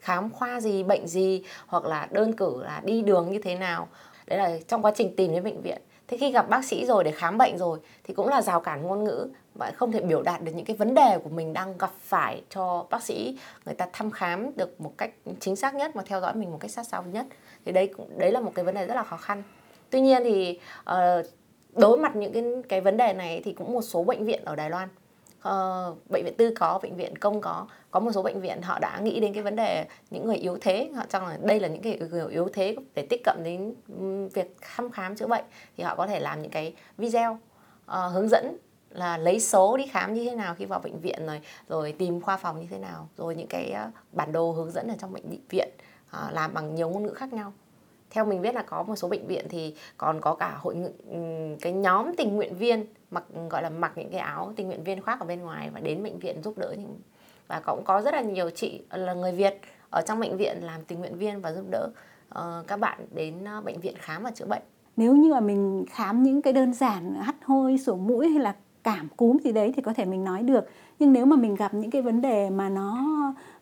khám 0.00 0.30
khoa 0.30 0.60
gì 0.60 0.82
bệnh 0.82 1.06
gì 1.06 1.42
hoặc 1.66 1.84
là 1.84 2.08
đơn 2.10 2.32
cử 2.32 2.62
là 2.62 2.80
đi 2.84 3.02
đường 3.02 3.32
như 3.32 3.38
thế 3.38 3.54
nào. 3.54 3.88
Đấy 4.26 4.38
là 4.38 4.58
trong 4.68 4.82
quá 4.82 4.92
trình 4.94 5.16
tìm 5.16 5.32
đến 5.32 5.44
bệnh 5.44 5.62
viện. 5.62 5.78
Thế 6.08 6.16
khi 6.16 6.30
gặp 6.30 6.48
bác 6.48 6.64
sĩ 6.64 6.86
rồi 6.86 7.04
để 7.04 7.10
khám 7.10 7.38
bệnh 7.38 7.58
rồi 7.58 7.78
thì 8.04 8.14
cũng 8.14 8.28
là 8.28 8.42
rào 8.42 8.60
cản 8.60 8.82
ngôn 8.82 9.04
ngữ 9.04 9.28
và 9.54 9.72
không 9.76 9.92
thể 9.92 10.00
biểu 10.00 10.22
đạt 10.22 10.42
được 10.42 10.52
những 10.54 10.64
cái 10.64 10.76
vấn 10.76 10.94
đề 10.94 11.18
của 11.24 11.28
mình 11.28 11.52
đang 11.52 11.78
gặp 11.78 11.90
phải 11.98 12.42
cho 12.50 12.86
bác 12.90 13.02
sĩ. 13.02 13.38
Người 13.66 13.74
ta 13.74 13.86
thăm 13.92 14.10
khám 14.10 14.56
được 14.56 14.80
một 14.80 14.92
cách 14.98 15.10
chính 15.40 15.56
xác 15.56 15.74
nhất 15.74 15.90
và 15.94 16.02
theo 16.06 16.20
dõi 16.20 16.34
mình 16.34 16.50
một 16.50 16.58
cách 16.60 16.70
sát 16.70 16.86
sao 16.86 17.02
nhất. 17.02 17.26
Thì 17.64 17.72
đấy 17.72 17.90
cũng 17.96 18.18
đấy 18.18 18.32
là 18.32 18.40
một 18.40 18.52
cái 18.54 18.64
vấn 18.64 18.74
đề 18.74 18.86
rất 18.86 18.94
là 18.94 19.02
khó 19.02 19.16
khăn. 19.16 19.42
Tuy 19.90 20.00
nhiên 20.00 20.22
thì 20.24 20.58
uh, 20.90 21.26
đối 21.74 21.98
mặt 21.98 22.16
những 22.16 22.32
cái 22.32 22.44
cái 22.68 22.80
vấn 22.80 22.96
đề 22.96 23.12
này 23.12 23.42
thì 23.44 23.52
cũng 23.52 23.72
một 23.72 23.82
số 23.82 24.04
bệnh 24.04 24.24
viện 24.24 24.44
ở 24.44 24.56
Đài 24.56 24.70
Loan 24.70 24.88
uh, 25.48 26.10
bệnh 26.10 26.24
viện 26.24 26.34
tư 26.38 26.54
có 26.56 26.80
bệnh 26.82 26.96
viện 26.96 27.18
công 27.18 27.40
có 27.40 27.66
có 27.90 28.00
một 28.00 28.10
số 28.14 28.22
bệnh 28.22 28.40
viện 28.40 28.62
họ 28.62 28.78
đã 28.78 29.00
nghĩ 29.00 29.20
đến 29.20 29.34
cái 29.34 29.42
vấn 29.42 29.56
đề 29.56 29.84
những 30.10 30.26
người 30.26 30.36
yếu 30.36 30.58
thế 30.60 30.90
họ 30.94 31.02
cho 31.08 31.18
là 31.18 31.38
đây 31.42 31.60
là 31.60 31.68
những 31.68 31.82
cái 31.82 31.98
người 32.10 32.30
yếu 32.30 32.48
thế 32.52 32.76
để 32.94 33.06
tiếp 33.10 33.20
cận 33.24 33.36
đến 33.44 33.74
việc 34.34 34.56
thăm 34.60 34.90
khám 34.90 35.16
chữa 35.16 35.26
bệnh 35.26 35.44
thì 35.76 35.84
họ 35.84 35.94
có 35.94 36.06
thể 36.06 36.20
làm 36.20 36.42
những 36.42 36.50
cái 36.50 36.74
video 36.98 37.38
uh, 37.86 38.12
hướng 38.12 38.28
dẫn 38.28 38.56
là 38.90 39.16
lấy 39.16 39.40
số 39.40 39.76
đi 39.76 39.86
khám 39.86 40.14
như 40.14 40.24
thế 40.24 40.36
nào 40.36 40.54
khi 40.54 40.64
vào 40.64 40.80
bệnh 40.80 41.00
viện 41.00 41.26
rồi 41.26 41.40
rồi 41.68 41.94
tìm 41.98 42.20
khoa 42.20 42.36
phòng 42.36 42.60
như 42.60 42.66
thế 42.70 42.78
nào 42.78 43.08
rồi 43.16 43.36
những 43.36 43.46
cái 43.46 43.70
ờ, 43.70 43.90
bản 44.12 44.32
đồ 44.32 44.52
hướng 44.52 44.70
dẫn 44.70 44.88
ở 44.88 44.94
trong 44.98 45.12
bệnh 45.12 45.38
viện 45.48 45.68
uh, 46.16 46.32
làm 46.32 46.54
bằng 46.54 46.74
nhiều 46.74 46.88
ngôn 46.88 47.02
ngữ 47.02 47.14
khác 47.14 47.32
nhau 47.32 47.52
theo 48.10 48.24
mình 48.24 48.42
biết 48.42 48.54
là 48.54 48.62
có 48.62 48.82
một 48.82 48.96
số 48.96 49.08
bệnh 49.08 49.26
viện 49.26 49.46
thì 49.48 49.74
còn 49.96 50.20
có 50.20 50.34
cả 50.34 50.56
hội 50.58 50.76
cái 51.60 51.72
nhóm 51.72 52.16
tình 52.16 52.36
nguyện 52.36 52.54
viên 52.54 52.86
mặc 53.10 53.24
gọi 53.50 53.62
là 53.62 53.70
mặc 53.70 53.92
những 53.96 54.10
cái 54.10 54.20
áo 54.20 54.52
tình 54.56 54.66
nguyện 54.66 54.84
viên 54.84 55.02
khoác 55.02 55.20
ở 55.20 55.26
bên 55.26 55.40
ngoài 55.40 55.70
và 55.74 55.80
đến 55.80 56.02
bệnh 56.02 56.18
viện 56.18 56.42
giúp 56.42 56.58
đỡ 56.58 56.74
và 57.48 57.60
cũng 57.60 57.84
có 57.84 58.02
rất 58.02 58.14
là 58.14 58.20
nhiều 58.20 58.50
chị 58.50 58.82
là 58.90 59.14
người 59.14 59.32
Việt 59.32 59.60
ở 59.90 60.02
trong 60.06 60.20
bệnh 60.20 60.36
viện 60.36 60.56
làm 60.60 60.84
tình 60.84 60.98
nguyện 60.98 61.18
viên 61.18 61.40
và 61.40 61.52
giúp 61.52 61.64
đỡ 61.70 61.88
uh, 62.38 62.66
các 62.66 62.80
bạn 62.80 62.98
đến 63.14 63.34
uh, 63.58 63.64
bệnh 63.64 63.80
viện 63.80 63.94
khám 63.98 64.22
và 64.22 64.30
chữa 64.30 64.46
bệnh. 64.46 64.62
Nếu 64.96 65.16
như 65.16 65.32
mà 65.32 65.40
mình 65.40 65.84
khám 65.90 66.22
những 66.22 66.42
cái 66.42 66.52
đơn 66.52 66.74
giản 66.74 67.14
hắt 67.14 67.34
hôi 67.44 67.78
sổ 67.78 67.96
mũi 67.96 68.28
hay 68.28 68.38
là 68.38 68.54
cảm 68.82 69.08
cúm 69.16 69.38
gì 69.38 69.52
đấy 69.52 69.72
thì 69.76 69.82
có 69.82 69.92
thể 69.92 70.04
mình 70.04 70.24
nói 70.24 70.42
được. 70.42 70.64
Nhưng 70.98 71.12
nếu 71.12 71.26
mà 71.26 71.36
mình 71.36 71.54
gặp 71.54 71.74
những 71.74 71.90
cái 71.90 72.02
vấn 72.02 72.20
đề 72.20 72.50
mà 72.50 72.68
nó 72.68 73.04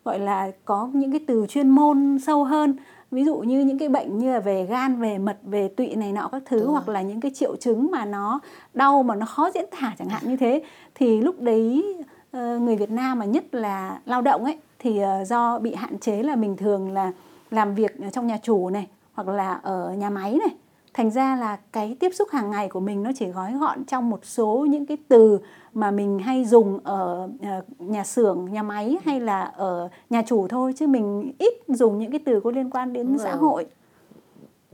gọi 0.03 0.19
là 0.19 0.51
có 0.65 0.89
những 0.93 1.11
cái 1.11 1.21
từ 1.27 1.45
chuyên 1.49 1.69
môn 1.69 2.17
sâu 2.25 2.43
hơn 2.43 2.75
ví 3.13 3.25
dụ 3.25 3.35
như 3.37 3.59
những 3.61 3.77
cái 3.77 3.89
bệnh 3.89 4.17
như 4.17 4.33
là 4.33 4.39
về 4.39 4.65
gan 4.65 4.95
về 5.01 5.17
mật 5.17 5.37
về 5.43 5.67
tụy 5.67 5.95
này 5.95 6.11
nọ 6.11 6.29
các 6.31 6.43
thứ 6.45 6.59
Đúng 6.59 6.71
hoặc 6.71 6.85
rồi. 6.87 6.93
là 6.93 7.01
những 7.01 7.21
cái 7.21 7.31
triệu 7.35 7.55
chứng 7.55 7.91
mà 7.91 8.05
nó 8.05 8.39
đau 8.73 9.03
mà 9.03 9.15
nó 9.15 9.25
khó 9.25 9.49
diễn 9.53 9.65
tả 9.81 9.93
chẳng 9.99 10.09
hạn 10.09 10.21
như 10.25 10.37
thế 10.37 10.63
thì 10.95 11.21
lúc 11.21 11.41
đấy 11.41 11.95
ờ, 12.31 12.59
người 12.59 12.75
Việt 12.75 12.91
Nam 12.91 13.19
mà 13.19 13.25
nhất 13.25 13.55
là 13.55 13.99
lao 14.05 14.21
động 14.21 14.43
ấy 14.43 14.57
thì 14.79 14.99
ờ, 14.99 15.23
do 15.25 15.59
bị 15.59 15.75
hạn 15.75 15.99
chế 15.99 16.23
là 16.23 16.35
mình 16.35 16.57
thường 16.57 16.91
là 16.91 17.11
làm 17.51 17.75
việc 17.75 17.95
trong 18.13 18.27
nhà 18.27 18.37
chủ 18.43 18.69
này 18.69 18.87
hoặc 19.13 19.27
là 19.27 19.53
ở 19.53 19.93
nhà 19.97 20.09
máy 20.09 20.31
này 20.31 20.55
thành 20.93 21.11
ra 21.11 21.35
là 21.35 21.57
cái 21.71 21.97
tiếp 21.99 22.11
xúc 22.15 22.27
hàng 22.31 22.51
ngày 22.51 22.69
của 22.69 22.79
mình 22.79 23.03
nó 23.03 23.11
chỉ 23.15 23.25
gói 23.25 23.53
gọn 23.53 23.83
trong 23.85 24.09
một 24.09 24.19
số 24.25 24.65
những 24.69 24.85
cái 24.85 24.97
từ 25.07 25.39
mà 25.73 25.91
mình 25.91 26.19
hay 26.19 26.45
dùng 26.45 26.79
ở 26.83 27.29
ờ, 27.41 27.61
nhà 27.79 28.03
xưởng 28.03 28.47
nhà 28.51 28.63
máy 28.63 28.97
hay 29.05 29.19
là 29.19 29.41
ở 29.43 29.89
nhà 30.09 30.23
chủ 30.25 30.47
thôi. 30.47 30.73
Chứ 30.75 30.87
mình 30.87 31.31
ít 31.37 31.53
dùng 31.67 31.99
những 31.99 32.11
cái 32.11 32.19
từ 32.25 32.39
có 32.39 32.51
liên 32.51 32.69
quan 32.69 32.93
đến 32.93 33.17
xã 33.17 33.35
hội 33.35 33.65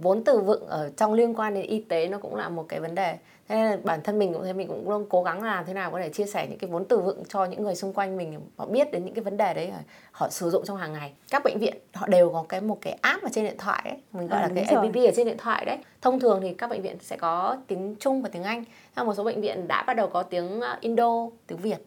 vốn 0.02 0.24
từ 0.24 0.40
vựng 0.40 0.68
ở 0.68 0.92
trong 0.98 1.14
liên 1.14 1.34
quan 1.34 1.54
đến 1.54 1.66
y 1.66 1.80
tế 1.82 2.08
nó 2.08 2.18
cũng 2.18 2.36
là 2.36 2.50
một 2.50 2.66
cái 2.70 2.80
vấn 2.80 2.96
đề. 2.96 3.18
Thế 3.48 3.56
nên 3.56 3.72
là 3.72 3.78
bản 3.84 4.02
thân 4.04 4.20
mình 4.20 4.34
cũng 4.34 4.44
thế 4.44 4.54
mình 4.54 4.68
cũng 4.68 4.90
luôn 4.90 5.06
cố 5.10 5.24
gắng 5.24 5.44
làm 5.44 5.66
thế 5.66 5.74
nào 5.74 5.92
có 5.92 6.00
thể 6.00 6.10
chia 6.10 6.26
sẻ 6.26 6.48
những 6.50 6.60
cái 6.60 6.70
vốn 6.70 6.86
từ 6.86 7.00
vựng 7.00 7.24
cho 7.28 7.46
những 7.46 7.64
người 7.64 7.76
xung 7.76 7.94
quanh 7.94 8.18
mình 8.18 8.40
họ 8.58 8.66
biết 8.66 8.92
đến 8.92 9.06
những 9.06 9.14
cái 9.14 9.24
vấn 9.24 9.38
đề 9.38 9.54
đấy 9.54 9.72
họ 10.12 10.30
sử 10.30 10.50
dụng 10.50 10.66
trong 10.66 10.78
hàng 10.78 10.94
ngày. 10.94 11.14
Các 11.30 11.44
bệnh 11.44 11.60
viện 11.60 11.74
họ 11.94 12.08
đều 12.08 12.30
có 12.30 12.46
cái 12.50 12.62
một 12.62 12.78
cái 12.82 12.98
app 13.02 13.24
ở 13.24 13.30
trên 13.32 13.46
điện 13.46 13.58
thoại 13.58 13.82
ấy 13.86 13.98
mình 14.12 14.28
gọi 14.28 14.40
à, 14.40 14.42
là 14.42 14.48
cái 14.56 14.66
rồi. 14.72 14.86
app 14.86 14.96
ở 14.96 15.12
trên 15.16 15.28
điện 15.28 15.38
thoại 15.38 15.66
đấy. 15.66 15.78
Thông 16.02 16.20
thường 16.20 16.40
thì 16.42 16.54
các 16.54 16.70
bệnh 16.70 16.82
viện 16.82 16.98
sẽ 17.02 17.18
có 17.18 17.58
tiếng 17.68 17.96
trung 18.00 18.22
và 18.22 18.30
tiếng 18.30 18.44
anh 18.44 18.64
hay 18.94 19.06
một 19.06 19.14
số 19.14 19.24
bệnh 19.24 19.42
viện 19.42 19.68
đã 19.68 19.84
bắt 19.88 19.94
đầu 19.94 20.08
có 20.08 20.24
tiếng 20.24 20.62
ờ, 20.62 20.78
indo 20.82 21.28
tiếng 21.48 21.58
việt 21.58 21.86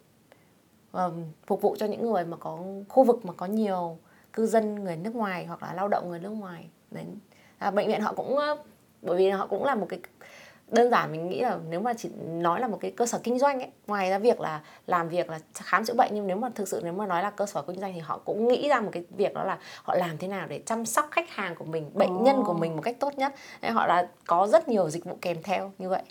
và 0.92 1.10
phục 1.46 1.60
vụ 1.60 1.76
cho 1.78 1.86
những 1.86 2.10
người 2.10 2.24
mà 2.24 2.36
có 2.36 2.58
khu 2.88 3.04
vực 3.04 3.24
mà 3.24 3.32
có 3.32 3.46
nhiều 3.46 3.98
cư 4.32 4.46
dân 4.46 4.84
người 4.84 4.96
nước 4.96 5.14
ngoài 5.14 5.46
hoặc 5.46 5.62
là 5.62 5.74
lao 5.74 5.88
động 5.88 6.08
người 6.08 6.18
nước 6.18 6.30
ngoài. 6.30 6.68
Đến 6.90 7.06
à, 7.62 7.70
bệnh 7.70 7.88
viện 7.88 8.00
họ 8.00 8.12
cũng 8.12 8.38
bởi 9.02 9.16
vì 9.16 9.30
họ 9.30 9.46
cũng 9.46 9.64
là 9.64 9.74
một 9.74 9.86
cái 9.88 10.00
đơn 10.72 10.90
giản 10.90 11.12
mình 11.12 11.28
nghĩ 11.28 11.40
là 11.40 11.58
nếu 11.68 11.80
mà 11.80 11.94
chỉ 11.94 12.08
nói 12.28 12.60
là 12.60 12.68
một 12.68 12.78
cái 12.80 12.90
cơ 12.90 13.06
sở 13.06 13.20
kinh 13.22 13.38
doanh 13.38 13.60
ấy 13.60 13.70
ngoài 13.86 14.10
ra 14.10 14.18
việc 14.18 14.40
là 14.40 14.60
làm 14.86 15.08
việc 15.08 15.30
là 15.30 15.38
khám 15.54 15.84
chữa 15.84 15.94
bệnh 15.94 16.10
nhưng 16.14 16.26
nếu 16.26 16.36
mà 16.36 16.48
thực 16.54 16.68
sự 16.68 16.80
nếu 16.84 16.92
mà 16.92 17.06
nói 17.06 17.22
là 17.22 17.30
cơ 17.30 17.46
sở 17.46 17.62
kinh 17.62 17.80
doanh 17.80 17.92
thì 17.94 18.00
họ 18.00 18.18
cũng 18.24 18.48
nghĩ 18.48 18.68
ra 18.68 18.80
một 18.80 18.88
cái 18.92 19.04
việc 19.16 19.34
đó 19.34 19.44
là 19.44 19.58
họ 19.82 19.94
làm 19.94 20.18
thế 20.18 20.28
nào 20.28 20.46
để 20.48 20.62
chăm 20.66 20.86
sóc 20.86 21.08
khách 21.10 21.30
hàng 21.30 21.54
của 21.54 21.64
mình 21.64 21.90
bệnh 21.94 22.16
oh. 22.16 22.22
nhân 22.22 22.42
của 22.44 22.54
mình 22.54 22.76
một 22.76 22.82
cách 22.82 22.96
tốt 23.00 23.14
nhất. 23.16 23.34
Nên 23.62 23.72
họ 23.72 23.86
là 23.86 24.08
có 24.26 24.46
rất 24.46 24.68
nhiều 24.68 24.90
dịch 24.90 25.04
vụ 25.04 25.18
kèm 25.20 25.42
theo 25.42 25.72
như 25.78 25.88
vậy. 25.88 26.02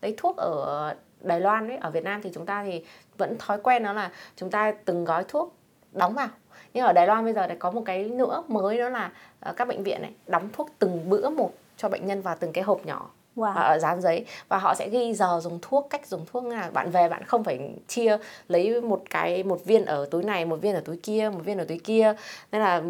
Đấy 0.00 0.14
thuốc 0.16 0.36
ở 0.36 0.94
Đài 1.20 1.40
Loan 1.40 1.68
ấy 1.68 1.76
ở 1.76 1.90
Việt 1.90 2.04
Nam 2.04 2.22
thì 2.22 2.30
chúng 2.34 2.46
ta 2.46 2.64
thì 2.64 2.84
vẫn 3.18 3.36
thói 3.38 3.58
quen 3.62 3.82
đó 3.82 3.92
là 3.92 4.10
chúng 4.36 4.50
ta 4.50 4.72
từng 4.84 5.04
gói 5.04 5.24
thuốc 5.28 5.54
đóng 5.92 6.14
vào 6.14 6.28
nhưng 6.74 6.84
ở 6.84 6.92
Đài 6.92 7.06
Loan 7.06 7.24
bây 7.24 7.34
giờ 7.34 7.46
lại 7.46 7.56
có 7.60 7.70
một 7.70 7.82
cái 7.84 8.04
nữa 8.04 8.42
mới 8.48 8.78
đó 8.78 8.88
là 8.88 9.10
ờ, 9.40 9.52
các 9.52 9.68
bệnh 9.68 9.82
viện 9.82 10.02
này 10.02 10.12
đóng 10.26 10.48
thuốc 10.52 10.70
từng 10.78 11.08
bữa 11.08 11.28
một 11.28 11.52
cho 11.76 11.88
bệnh 11.88 12.06
nhân 12.06 12.22
vào 12.22 12.36
từng 12.40 12.52
cái 12.52 12.64
hộp 12.64 12.86
nhỏ 12.86 13.10
wow. 13.36 13.54
ở 13.54 13.78
dán 13.78 14.00
giấy. 14.00 14.24
Và 14.48 14.58
họ 14.58 14.74
sẽ 14.74 14.88
ghi 14.88 15.14
giờ 15.14 15.40
dùng 15.42 15.58
thuốc 15.62 15.86
cách 15.90 16.06
dùng 16.06 16.24
thuốc 16.32 16.44
nào. 16.44 16.70
Bạn 16.70 16.90
về 16.90 17.08
bạn 17.08 17.24
không 17.24 17.44
phải 17.44 17.70
chia 17.88 18.18
lấy 18.48 18.80
một 18.80 19.02
cái 19.10 19.42
một 19.42 19.64
viên 19.64 19.84
ở 19.84 20.08
túi 20.10 20.22
này 20.22 20.44
một 20.44 20.56
viên 20.62 20.74
ở 20.74 20.80
túi 20.80 20.96
kia 20.96 21.30
một 21.34 21.40
viên 21.44 21.58
ở 21.58 21.64
túi 21.64 21.78
kia. 21.78 22.14
Nên 22.52 22.62
là 22.62 22.82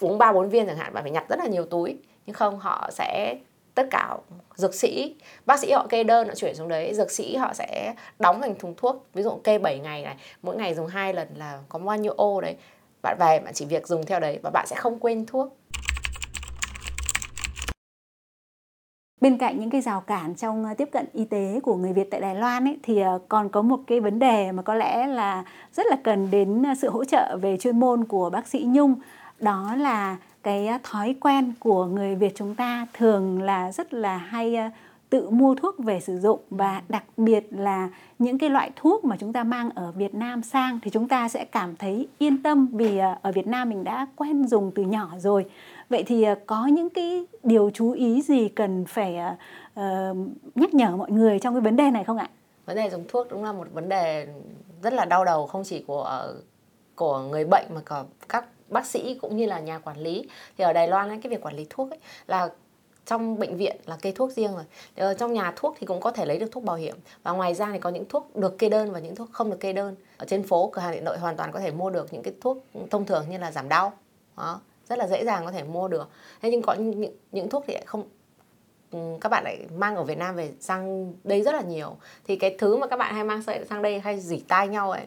uống 0.00 0.18
ba 0.18 0.32
bốn 0.32 0.48
viên 0.48 0.66
chẳng 0.66 0.76
hạn 0.76 0.94
bạn 0.94 1.04
phải 1.04 1.12
nhặt 1.12 1.24
rất 1.28 1.38
là 1.38 1.46
nhiều 1.46 1.66
túi. 1.66 1.98
Nhưng 2.26 2.34
không 2.34 2.58
họ 2.58 2.88
sẽ 2.92 3.36
tất 3.74 3.86
cả 3.90 4.16
dược 4.54 4.74
sĩ 4.74 5.16
bác 5.46 5.60
sĩ 5.60 5.72
họ 5.72 5.86
kê 5.88 6.04
đơn 6.04 6.28
họ 6.28 6.34
chuyển 6.34 6.54
xuống 6.54 6.68
đấy. 6.68 6.94
Dược 6.94 7.10
sĩ 7.10 7.36
họ 7.36 7.54
sẽ 7.54 7.94
đóng 8.18 8.40
thành 8.40 8.58
thùng 8.58 8.74
thuốc. 8.76 9.06
Ví 9.14 9.22
dụ 9.22 9.40
kê 9.44 9.58
7 9.58 9.78
ngày 9.78 10.02
này 10.02 10.16
mỗi 10.42 10.56
ngày 10.56 10.74
dùng 10.74 10.86
hai 10.86 11.14
lần 11.14 11.28
là 11.36 11.58
có 11.68 11.78
bao 11.78 11.96
nhiêu 11.96 12.12
ô 12.12 12.40
đấy 12.40 12.56
bạn 13.06 13.16
về 13.18 13.40
bạn 13.44 13.54
chỉ 13.54 13.64
việc 13.64 13.86
dùng 13.86 14.06
theo 14.06 14.20
đấy 14.20 14.38
và 14.42 14.50
bạn 14.50 14.66
sẽ 14.66 14.76
không 14.76 14.98
quên 14.98 15.26
thuốc. 15.26 15.56
Bên 19.20 19.38
cạnh 19.38 19.60
những 19.60 19.70
cái 19.70 19.80
rào 19.80 20.00
cản 20.00 20.34
trong 20.34 20.64
ờ, 20.64 20.74
tiếp 20.74 20.88
cận 20.92 21.06
y 21.12 21.24
tế 21.24 21.60
của 21.62 21.76
người 21.76 21.92
Việt 21.92 22.10
tại 22.10 22.20
Đài 22.20 22.34
Loan 22.34 22.64
ấy, 22.64 22.78
thì 22.82 23.00
ờ, 23.00 23.18
còn 23.28 23.48
có 23.48 23.62
một 23.62 23.80
cái 23.86 24.00
vấn 24.00 24.18
đề 24.18 24.52
mà 24.52 24.62
có 24.62 24.74
lẽ 24.74 25.06
là 25.06 25.44
rất 25.72 25.86
là 25.86 25.96
cần 26.04 26.30
đến 26.30 26.62
ờ, 26.62 26.74
sự 26.74 26.90
hỗ 26.90 27.04
trợ 27.04 27.36
về 27.42 27.56
chuyên 27.56 27.80
môn 27.80 28.04
của 28.04 28.30
bác 28.30 28.46
sĩ 28.46 28.64
Nhung 28.68 28.94
đó 29.38 29.74
là 29.78 30.16
cái 30.42 30.68
thói 30.82 31.14
quen 31.20 31.52
của 31.60 31.86
người 31.86 32.14
Việt 32.14 32.32
chúng 32.36 32.54
ta 32.54 32.86
thường 32.92 33.42
là 33.42 33.72
rất 33.72 33.94
là 33.94 34.16
hay 34.16 34.56
tự 35.10 35.30
mua 35.30 35.54
thuốc 35.54 35.78
về 35.78 36.00
sử 36.00 36.18
dụng 36.18 36.40
và 36.50 36.82
đặc 36.88 37.04
biệt 37.16 37.46
là 37.50 37.88
những 38.18 38.38
cái 38.38 38.50
loại 38.50 38.70
thuốc 38.76 39.04
mà 39.04 39.16
chúng 39.20 39.32
ta 39.32 39.44
mang 39.44 39.70
ở 39.70 39.92
Việt 39.92 40.14
Nam 40.14 40.42
sang 40.42 40.78
thì 40.82 40.90
chúng 40.90 41.08
ta 41.08 41.28
sẽ 41.28 41.44
cảm 41.44 41.76
thấy 41.76 42.08
yên 42.18 42.42
tâm 42.42 42.68
vì 42.72 42.98
à, 42.98 43.18
ở 43.22 43.32
Việt 43.32 43.46
Nam 43.46 43.68
mình 43.68 43.84
đã 43.84 44.06
quen 44.16 44.48
dùng 44.48 44.72
từ 44.74 44.82
nhỏ 44.82 45.10
rồi. 45.18 45.46
Vậy 45.90 46.04
thì 46.06 46.22
à, 46.22 46.34
có 46.46 46.66
những 46.66 46.90
cái 46.90 47.26
điều 47.42 47.70
chú 47.74 47.92
ý 47.92 48.22
gì 48.22 48.48
cần 48.48 48.84
phải 48.88 49.18
uh, 49.80 50.16
nhắc 50.54 50.74
nhở 50.74 50.96
mọi 50.96 51.10
người 51.10 51.38
trong 51.38 51.54
cái 51.54 51.60
vấn 51.60 51.76
đề 51.76 51.90
này 51.90 52.04
không 52.04 52.18
ạ? 52.18 52.28
Vấn 52.66 52.76
đề 52.76 52.90
dùng 52.90 53.04
thuốc 53.08 53.26
đúng 53.30 53.44
là 53.44 53.52
một 53.52 53.68
vấn 53.72 53.88
đề 53.88 54.28
rất 54.82 54.92
là 54.92 55.04
đau 55.04 55.24
đầu 55.24 55.46
không 55.46 55.64
chỉ 55.64 55.84
của 55.86 56.02
ờ, 56.02 56.36
của 56.94 57.18
người 57.18 57.44
bệnh 57.44 57.66
mà 57.74 57.80
cả 57.86 58.04
các 58.28 58.44
bác 58.68 58.86
sĩ 58.86 59.14
cũng 59.14 59.36
như 59.36 59.46
là 59.46 59.60
nhà 59.60 59.78
quản 59.78 59.98
lý. 59.98 60.28
Thì 60.58 60.64
ở 60.64 60.72
Đài 60.72 60.88
Loan 60.88 61.08
ấy, 61.08 61.18
cái 61.22 61.30
việc 61.30 61.42
quản 61.42 61.56
lý 61.56 61.66
thuốc 61.70 61.90
ấy, 61.90 61.98
là 62.26 62.48
trong 63.06 63.38
bệnh 63.38 63.56
viện 63.56 63.76
là 63.86 63.96
kê 64.02 64.12
thuốc 64.12 64.32
riêng 64.32 64.54
rồi. 64.54 64.64
Ở 64.96 65.14
trong 65.14 65.32
nhà 65.32 65.52
thuốc 65.56 65.76
thì 65.78 65.86
cũng 65.86 66.00
có 66.00 66.10
thể 66.10 66.26
lấy 66.26 66.38
được 66.38 66.52
thuốc 66.52 66.64
bảo 66.64 66.76
hiểm. 66.76 66.96
Và 67.22 67.32
ngoài 67.32 67.54
ra 67.54 67.68
thì 67.72 67.78
có 67.78 67.90
những 67.90 68.04
thuốc 68.08 68.36
được 68.36 68.58
kê 68.58 68.68
đơn 68.68 68.92
và 68.92 68.98
những 68.98 69.14
thuốc 69.14 69.28
không 69.32 69.50
được 69.50 69.60
kê 69.60 69.72
đơn. 69.72 69.96
Ở 70.16 70.26
trên 70.28 70.42
phố 70.42 70.70
cửa 70.72 70.80
hàng 70.80 70.92
điện 70.92 71.04
lợi 71.04 71.18
hoàn 71.18 71.36
toàn 71.36 71.52
có 71.52 71.60
thể 71.60 71.70
mua 71.70 71.90
được 71.90 72.12
những 72.12 72.22
cái 72.22 72.34
thuốc 72.40 72.64
thông 72.90 73.06
thường 73.06 73.26
như 73.30 73.38
là 73.38 73.52
giảm 73.52 73.68
đau. 73.68 73.92
Đó 74.36 74.60
rất 74.88 74.98
là 74.98 75.06
dễ 75.06 75.24
dàng 75.24 75.44
có 75.44 75.52
thể 75.52 75.62
mua 75.62 75.88
được. 75.88 76.08
Thế 76.42 76.50
nhưng 76.50 76.62
có 76.62 76.74
những, 76.74 77.12
những 77.32 77.50
thuốc 77.50 77.64
thì 77.66 77.74
lại 77.74 77.82
không 77.86 78.04
ừ, 78.90 78.98
các 79.20 79.28
bạn 79.28 79.44
lại 79.44 79.66
mang 79.76 79.96
ở 79.96 80.02
Việt 80.02 80.18
Nam 80.18 80.34
về 80.34 80.52
sang 80.60 81.12
đây 81.24 81.42
rất 81.42 81.54
là 81.54 81.62
nhiều. 81.62 81.96
Thì 82.24 82.36
cái 82.36 82.56
thứ 82.58 82.76
mà 82.76 82.86
các 82.86 82.96
bạn 82.96 83.14
hay 83.14 83.24
mang 83.24 83.42
sang 83.68 83.82
đây 83.82 84.00
hay 84.00 84.20
dỉ 84.20 84.42
tai 84.48 84.68
nhau 84.68 84.90
ấy 84.90 85.02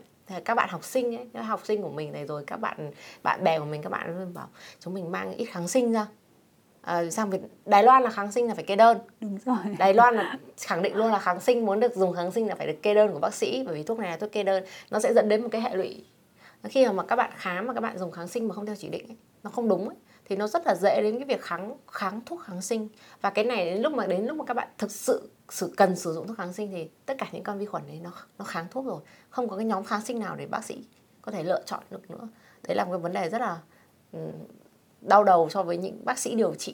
các 0.45 0.55
bạn 0.55 0.69
học 0.69 0.83
sinh 0.83 1.15
ấy 1.15 1.27
các 1.33 1.41
học 1.41 1.61
sinh 1.63 1.81
của 1.81 1.89
mình 1.89 2.11
này 2.11 2.25
rồi 2.25 2.43
các 2.47 2.57
bạn 2.57 2.91
bạn 3.23 3.43
bè 3.43 3.59
của 3.59 3.65
mình 3.65 3.81
các 3.81 3.89
bạn 3.89 4.19
luôn 4.19 4.33
bảo 4.33 4.47
chúng 4.79 4.93
mình 4.93 5.11
mang 5.11 5.31
ít 5.31 5.45
kháng 5.45 5.67
sinh 5.67 5.91
ra 5.91 6.07
à, 6.81 7.09
sang 7.09 7.29
Việt 7.29 7.41
Đài 7.65 7.83
Loan 7.83 8.03
là 8.03 8.09
kháng 8.09 8.31
sinh 8.31 8.47
là 8.47 8.55
phải 8.55 8.63
kê 8.63 8.75
đơn. 8.75 8.97
Đúng 9.21 9.37
rồi. 9.45 9.57
Đài 9.79 9.93
Loan 9.93 10.15
là 10.15 10.37
khẳng 10.57 10.81
định 10.81 10.95
luôn 10.95 11.11
là 11.11 11.19
kháng 11.19 11.39
sinh 11.39 11.65
muốn 11.65 11.79
được 11.79 11.95
dùng 11.95 12.13
kháng 12.13 12.31
sinh 12.31 12.47
là 12.47 12.55
phải 12.55 12.67
được 12.67 12.81
kê 12.81 12.93
đơn 12.93 13.13
của 13.13 13.19
bác 13.19 13.33
sĩ 13.33 13.63
bởi 13.65 13.75
vì 13.75 13.83
thuốc 13.83 13.99
này 13.99 14.09
là 14.09 14.17
thuốc 14.17 14.31
kê 14.31 14.43
đơn. 14.43 14.63
Nó 14.91 14.99
sẽ 14.99 15.13
dẫn 15.13 15.29
đến 15.29 15.41
một 15.41 15.49
cái 15.51 15.61
hệ 15.61 15.75
lụy. 15.75 16.05
Khi 16.63 16.87
mà 16.87 17.03
các 17.03 17.15
bạn 17.15 17.31
khám 17.35 17.67
mà 17.67 17.73
các 17.73 17.81
bạn 17.81 17.97
dùng 17.97 18.11
kháng 18.11 18.27
sinh 18.27 18.47
mà 18.47 18.55
không 18.55 18.65
theo 18.65 18.75
chỉ 18.75 18.89
định 18.89 19.07
ấy, 19.07 19.17
nó 19.43 19.49
không 19.49 19.69
đúng 19.69 19.87
ấy, 19.87 19.97
thì 20.25 20.35
nó 20.35 20.47
rất 20.47 20.65
là 20.65 20.75
dễ 20.75 21.01
đến 21.01 21.15
cái 21.17 21.25
việc 21.25 21.41
kháng 21.41 21.77
kháng 21.91 22.21
thuốc 22.25 22.41
kháng 22.43 22.61
sinh. 22.61 22.89
Và 23.21 23.29
cái 23.29 23.45
này 23.45 23.65
đến 23.65 23.81
lúc 23.81 23.93
mà 23.93 24.07
đến 24.07 24.25
lúc 24.25 24.37
mà 24.37 24.45
các 24.45 24.53
bạn 24.53 24.67
thực 24.77 24.91
sự 24.91 25.29
sự 25.49 25.73
cần 25.77 25.95
sử 25.95 26.13
dụng 26.13 26.27
thuốc 26.27 26.37
kháng 26.37 26.53
sinh 26.53 26.71
thì 26.71 26.89
tất 27.05 27.17
cả 27.17 27.27
những 27.31 27.43
con 27.43 27.59
vi 27.59 27.65
khuẩn 27.65 27.83
đấy 27.87 27.99
nó 28.03 28.11
nó 28.37 28.45
kháng 28.45 28.65
thuốc 28.71 28.85
rồi. 28.85 29.01
Không 29.29 29.49
có 29.49 29.55
cái 29.55 29.65
nhóm 29.65 29.83
kháng 29.83 30.01
sinh 30.01 30.19
nào 30.19 30.35
để 30.35 30.45
bác 30.45 30.63
sĩ 30.63 30.83
có 31.21 31.31
thể 31.31 31.43
lựa 31.43 31.61
chọn 31.65 31.83
được 31.91 32.11
nữa. 32.11 32.27
Đấy 32.67 32.75
là 32.75 32.85
một 32.85 32.91
cái 32.91 32.99
vấn 32.99 33.13
đề 33.13 33.29
rất 33.29 33.41
là 33.41 33.57
đau 35.01 35.23
đầu 35.23 35.49
so 35.53 35.63
với 35.63 35.77
những 35.77 36.05
bác 36.05 36.19
sĩ 36.19 36.35
điều 36.35 36.53
trị 36.57 36.73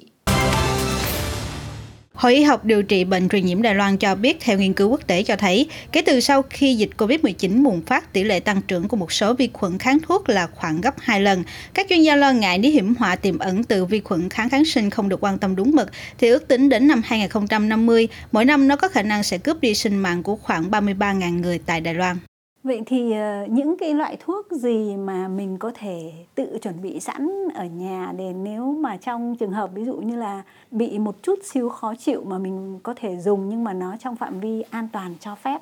Hội 2.15 2.33
y 2.33 2.43
học 2.43 2.65
điều 2.65 2.83
trị 2.83 3.03
bệnh 3.03 3.29
truyền 3.29 3.45
nhiễm 3.45 3.61
Đài 3.61 3.75
Loan 3.75 3.97
cho 3.97 4.15
biết 4.15 4.37
theo 4.39 4.57
nghiên 4.57 4.73
cứu 4.73 4.89
quốc 4.89 5.07
tế 5.07 5.23
cho 5.23 5.35
thấy, 5.35 5.69
kể 5.91 6.01
từ 6.01 6.19
sau 6.19 6.41
khi 6.41 6.75
dịch 6.75 6.89
COVID-19 6.97 7.63
bùng 7.63 7.81
phát, 7.81 8.13
tỷ 8.13 8.23
lệ 8.23 8.39
tăng 8.39 8.61
trưởng 8.61 8.87
của 8.87 8.97
một 8.97 9.11
số 9.11 9.33
vi 9.33 9.49
khuẩn 9.53 9.77
kháng 9.77 9.97
thuốc 9.99 10.29
là 10.29 10.47
khoảng 10.47 10.81
gấp 10.81 10.95
2 10.99 11.21
lần. 11.21 11.43
Các 11.73 11.85
chuyên 11.89 12.01
gia 12.01 12.15
lo 12.15 12.31
ngại 12.31 12.57
nếu 12.57 12.71
hiểm 12.71 12.95
họa 12.95 13.15
tiềm 13.15 13.39
ẩn 13.39 13.63
từ 13.63 13.85
vi 13.85 13.99
khuẩn 13.99 14.29
kháng 14.29 14.49
kháng 14.49 14.65
sinh 14.65 14.89
không 14.89 15.09
được 15.09 15.23
quan 15.23 15.37
tâm 15.37 15.55
đúng 15.55 15.71
mực, 15.71 15.91
thì 16.17 16.29
ước 16.29 16.47
tính 16.47 16.69
đến 16.69 16.87
năm 16.87 17.01
2050, 17.05 18.07
mỗi 18.31 18.45
năm 18.45 18.67
nó 18.67 18.75
có 18.75 18.87
khả 18.87 19.01
năng 19.01 19.23
sẽ 19.23 19.37
cướp 19.37 19.61
đi 19.61 19.75
sinh 19.75 19.95
mạng 19.95 20.23
của 20.23 20.35
khoảng 20.35 20.71
33.000 20.71 21.41
người 21.41 21.59
tại 21.65 21.81
Đài 21.81 21.93
Loan. 21.93 22.17
Vậy 22.65 22.81
thì 22.85 23.11
ờ, 23.11 23.45
những 23.49 23.77
cái 23.77 23.93
loại 23.93 24.17
thuốc 24.19 24.51
gì 24.51 24.95
mà 24.95 25.27
mình 25.27 25.57
có 25.57 25.71
thể 25.75 26.13
tự 26.35 26.57
chuẩn 26.61 26.81
bị 26.81 26.99
sẵn 26.99 27.47
ở 27.55 27.65
nhà 27.65 28.13
để 28.17 28.33
nếu 28.33 28.65
mà 28.65 28.97
trong 28.97 29.35
trường 29.39 29.51
hợp 29.51 29.69
ví 29.73 29.85
dụ 29.85 29.95
như 29.95 30.15
là 30.15 30.43
bị 30.71 30.99
một 30.99 31.15
chút 31.23 31.39
xíu 31.43 31.69
khó 31.69 31.93
chịu 31.99 32.23
mà 32.23 32.37
mình 32.37 32.79
có 32.83 32.93
thể 32.97 33.17
dùng 33.17 33.49
nhưng 33.49 33.63
mà 33.63 33.73
nó 33.73 33.95
trong 33.99 34.15
phạm 34.15 34.39
vi 34.39 34.61
an 34.61 34.87
toàn 34.93 35.15
cho 35.19 35.35
phép? 35.35 35.61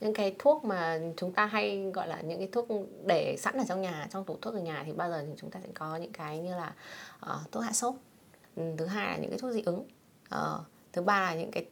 Những 0.00 0.14
cái 0.14 0.36
thuốc 0.38 0.64
mà 0.64 0.98
chúng 1.16 1.32
ta 1.32 1.46
hay 1.46 1.90
gọi 1.94 2.08
là 2.08 2.20
những 2.20 2.38
cái 2.38 2.48
thuốc 2.52 2.68
để 3.06 3.36
sẵn 3.38 3.56
ở 3.56 3.64
trong 3.68 3.82
nhà 3.82 4.06
trong 4.10 4.24
tủ 4.24 4.36
thuốc 4.42 4.54
ở 4.54 4.60
nhà 4.60 4.82
thì 4.86 4.92
bao 4.92 5.10
giờ 5.10 5.24
thì 5.26 5.32
chúng 5.36 5.50
ta 5.50 5.60
sẽ 5.62 5.68
có 5.74 5.96
những 5.96 6.12
cái 6.12 6.38
như 6.38 6.56
là 6.56 6.72
uh, 7.26 7.52
thuốc 7.52 7.62
hạ 7.62 7.72
sốt. 7.72 7.94
Ừ, 8.56 8.62
thứ 8.78 8.86
hai 8.86 9.06
là 9.06 9.16
những 9.16 9.30
cái 9.30 9.38
thuốc 9.38 9.52
dị 9.52 9.62
ứng. 9.62 9.84
Uh, 10.34 10.60
thứ 10.92 11.02
ba 11.02 11.20
là 11.20 11.34
những 11.34 11.50
cái 11.50 11.64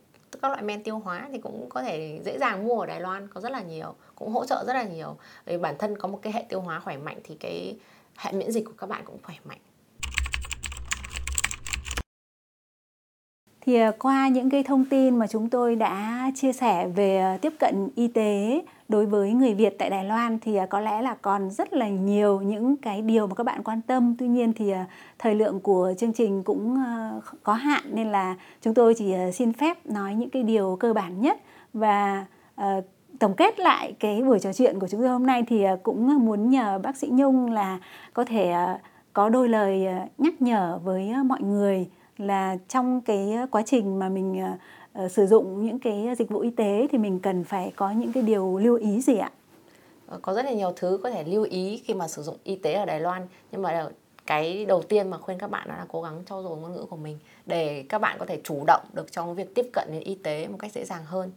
các 0.42 0.48
loại 0.48 0.62
men 0.62 0.82
tiêu 0.82 0.98
hóa 0.98 1.28
thì 1.32 1.38
cũng 1.38 1.68
có 1.68 1.82
thể 1.82 2.20
dễ 2.24 2.38
dàng 2.38 2.64
mua 2.64 2.80
ở 2.80 2.86
Đài 2.86 3.00
Loan, 3.00 3.28
có 3.28 3.40
rất 3.40 3.52
là 3.52 3.62
nhiều, 3.62 3.94
cũng 4.14 4.32
hỗ 4.32 4.46
trợ 4.46 4.64
rất 4.66 4.72
là 4.72 4.82
nhiều. 4.82 5.16
Vì 5.44 5.58
bản 5.58 5.74
thân 5.78 5.98
có 5.98 6.08
một 6.08 6.18
cái 6.22 6.32
hệ 6.32 6.44
tiêu 6.48 6.60
hóa 6.60 6.80
khỏe 6.80 6.96
mạnh 6.96 7.20
thì 7.24 7.36
cái 7.40 7.76
hệ 8.16 8.32
miễn 8.32 8.52
dịch 8.52 8.64
của 8.64 8.74
các 8.78 8.86
bạn 8.86 9.02
cũng 9.04 9.18
khỏe 9.22 9.34
mạnh. 9.44 9.58
Thì 13.66 13.74
à, 13.74 13.92
qua 13.98 14.28
những 14.28 14.50
cái 14.50 14.62
thông 14.62 14.84
tin 14.84 15.18
mà 15.18 15.26
chúng 15.26 15.48
tôi 15.48 15.76
đã 15.76 16.30
chia 16.34 16.52
sẻ 16.52 16.88
về 16.88 17.18
à, 17.18 17.38
tiếp 17.40 17.52
cận 17.58 17.88
y 17.94 18.08
tế 18.08 18.62
đối 18.88 19.06
với 19.06 19.32
người 19.32 19.54
Việt 19.54 19.78
tại 19.78 19.90
Đài 19.90 20.04
Loan 20.04 20.38
thì 20.38 20.56
à, 20.56 20.66
có 20.66 20.80
lẽ 20.80 21.02
là 21.02 21.14
còn 21.22 21.50
rất 21.50 21.72
là 21.72 21.88
nhiều 21.88 22.40
những 22.40 22.76
cái 22.76 23.02
điều 23.02 23.26
mà 23.26 23.34
các 23.34 23.44
bạn 23.44 23.62
quan 23.62 23.80
tâm. 23.80 24.14
Tuy 24.18 24.28
nhiên 24.28 24.52
thì 24.52 24.72
thời 25.18 25.34
lượng 25.34 25.60
của 25.60 25.94
chương 25.98 26.12
trình 26.12 26.42
cũng 26.42 26.84
có 27.42 27.52
hạn 27.52 27.82
nên 27.92 28.12
là 28.12 28.36
chúng 28.62 28.74
tôi 28.74 28.94
chỉ 28.94 29.14
xin 29.32 29.52
phép 29.52 29.86
nói 29.86 30.14
những 30.14 30.30
cái 30.30 30.42
điều 30.42 30.76
cơ 30.80 30.92
bản 30.92 31.20
nhất 31.20 31.40
và 31.72 32.26
tổng 33.18 33.34
kết 33.34 33.60
lại 33.60 33.94
cái 34.00 34.22
buổi 34.22 34.38
trò 34.40 34.52
chuyện 34.52 34.78
của 34.80 34.88
chúng 34.88 35.00
tôi 35.00 35.08
hôm 35.08 35.26
nay 35.26 35.42
thì 35.48 35.64
cũng 35.82 36.26
muốn 36.26 36.50
nhờ 36.50 36.78
bác 36.82 36.96
sĩ 36.96 37.08
Nhung 37.10 37.52
là 37.52 37.78
có 38.12 38.24
thể 38.24 38.54
có 39.12 39.28
đôi 39.28 39.48
lời 39.48 39.86
nhắc 40.18 40.42
nhở 40.42 40.78
với 40.84 41.14
mọi 41.24 41.42
người 41.42 41.88
là 42.18 42.56
trong 42.68 43.00
cái 43.00 43.36
quá 43.50 43.62
trình 43.66 43.98
mà 43.98 44.08
mình 44.08 44.42
uh, 45.04 45.10
sử 45.10 45.26
dụng 45.26 45.66
những 45.66 45.78
cái 45.78 46.08
dịch 46.18 46.30
vụ 46.30 46.40
y 46.40 46.50
tế 46.50 46.86
thì 46.92 46.98
mình 46.98 47.20
cần 47.20 47.44
phải 47.44 47.72
có 47.76 47.90
những 47.90 48.12
cái 48.12 48.22
điều 48.22 48.58
lưu 48.58 48.76
ý 48.76 49.00
gì 49.00 49.18
ạ? 49.18 49.30
Ờ, 50.06 50.18
có 50.22 50.34
rất 50.34 50.44
là 50.44 50.52
nhiều 50.52 50.72
thứ 50.76 51.00
có 51.02 51.10
thể 51.10 51.24
lưu 51.24 51.44
ý 51.44 51.82
khi 51.84 51.94
mà 51.94 52.08
sử 52.08 52.22
dụng 52.22 52.36
y 52.44 52.56
tế 52.56 52.72
ở 52.72 52.84
Đài 52.84 53.00
Loan 53.00 53.26
nhưng 53.52 53.62
mà 53.62 53.88
cái 54.26 54.64
đầu 54.64 54.82
tiên 54.82 55.10
mà 55.10 55.18
khuyên 55.18 55.38
các 55.38 55.50
bạn 55.50 55.68
đó 55.68 55.74
là 55.74 55.86
cố 55.88 56.02
gắng 56.02 56.22
trau 56.28 56.42
dồi 56.42 56.56
ngôn 56.56 56.72
ngữ 56.72 56.84
của 56.90 56.96
mình 56.96 57.18
để 57.46 57.84
các 57.88 57.98
bạn 57.98 58.16
có 58.18 58.26
thể 58.26 58.40
chủ 58.44 58.64
động 58.66 58.84
được 58.92 59.12
trong 59.12 59.34
việc 59.34 59.54
tiếp 59.54 59.70
cận 59.72 59.88
đến 59.92 60.02
y 60.02 60.14
tế 60.14 60.48
một 60.48 60.56
cách 60.58 60.72
dễ 60.72 60.84
dàng 60.84 61.04
hơn. 61.04 61.32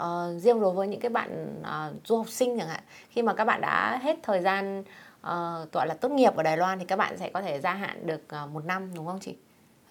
Uh, 0.00 0.42
riêng 0.42 0.60
đối 0.60 0.72
với 0.72 0.88
những 0.88 1.00
cái 1.00 1.10
bạn 1.10 1.60
uh, 1.60 2.06
du 2.06 2.16
học 2.16 2.28
sinh 2.28 2.58
chẳng 2.58 2.68
hạn 2.68 2.80
khi 3.10 3.22
mà 3.22 3.34
các 3.34 3.44
bạn 3.44 3.60
đã 3.60 4.00
hết 4.02 4.16
thời 4.22 4.40
gian 4.40 4.80
uh, 4.80 5.72
gọi 5.72 5.86
là 5.86 5.94
tốt 6.00 6.08
nghiệp 6.08 6.36
ở 6.36 6.42
Đài 6.42 6.56
Loan 6.56 6.78
thì 6.78 6.84
các 6.84 6.96
bạn 6.96 7.18
sẽ 7.18 7.30
có 7.30 7.42
thể 7.42 7.60
gia 7.60 7.74
hạn 7.74 8.06
được 8.06 8.22
uh, 8.44 8.50
một 8.50 8.64
năm 8.64 8.90
đúng 8.94 9.06
không 9.06 9.18
chị? 9.20 9.36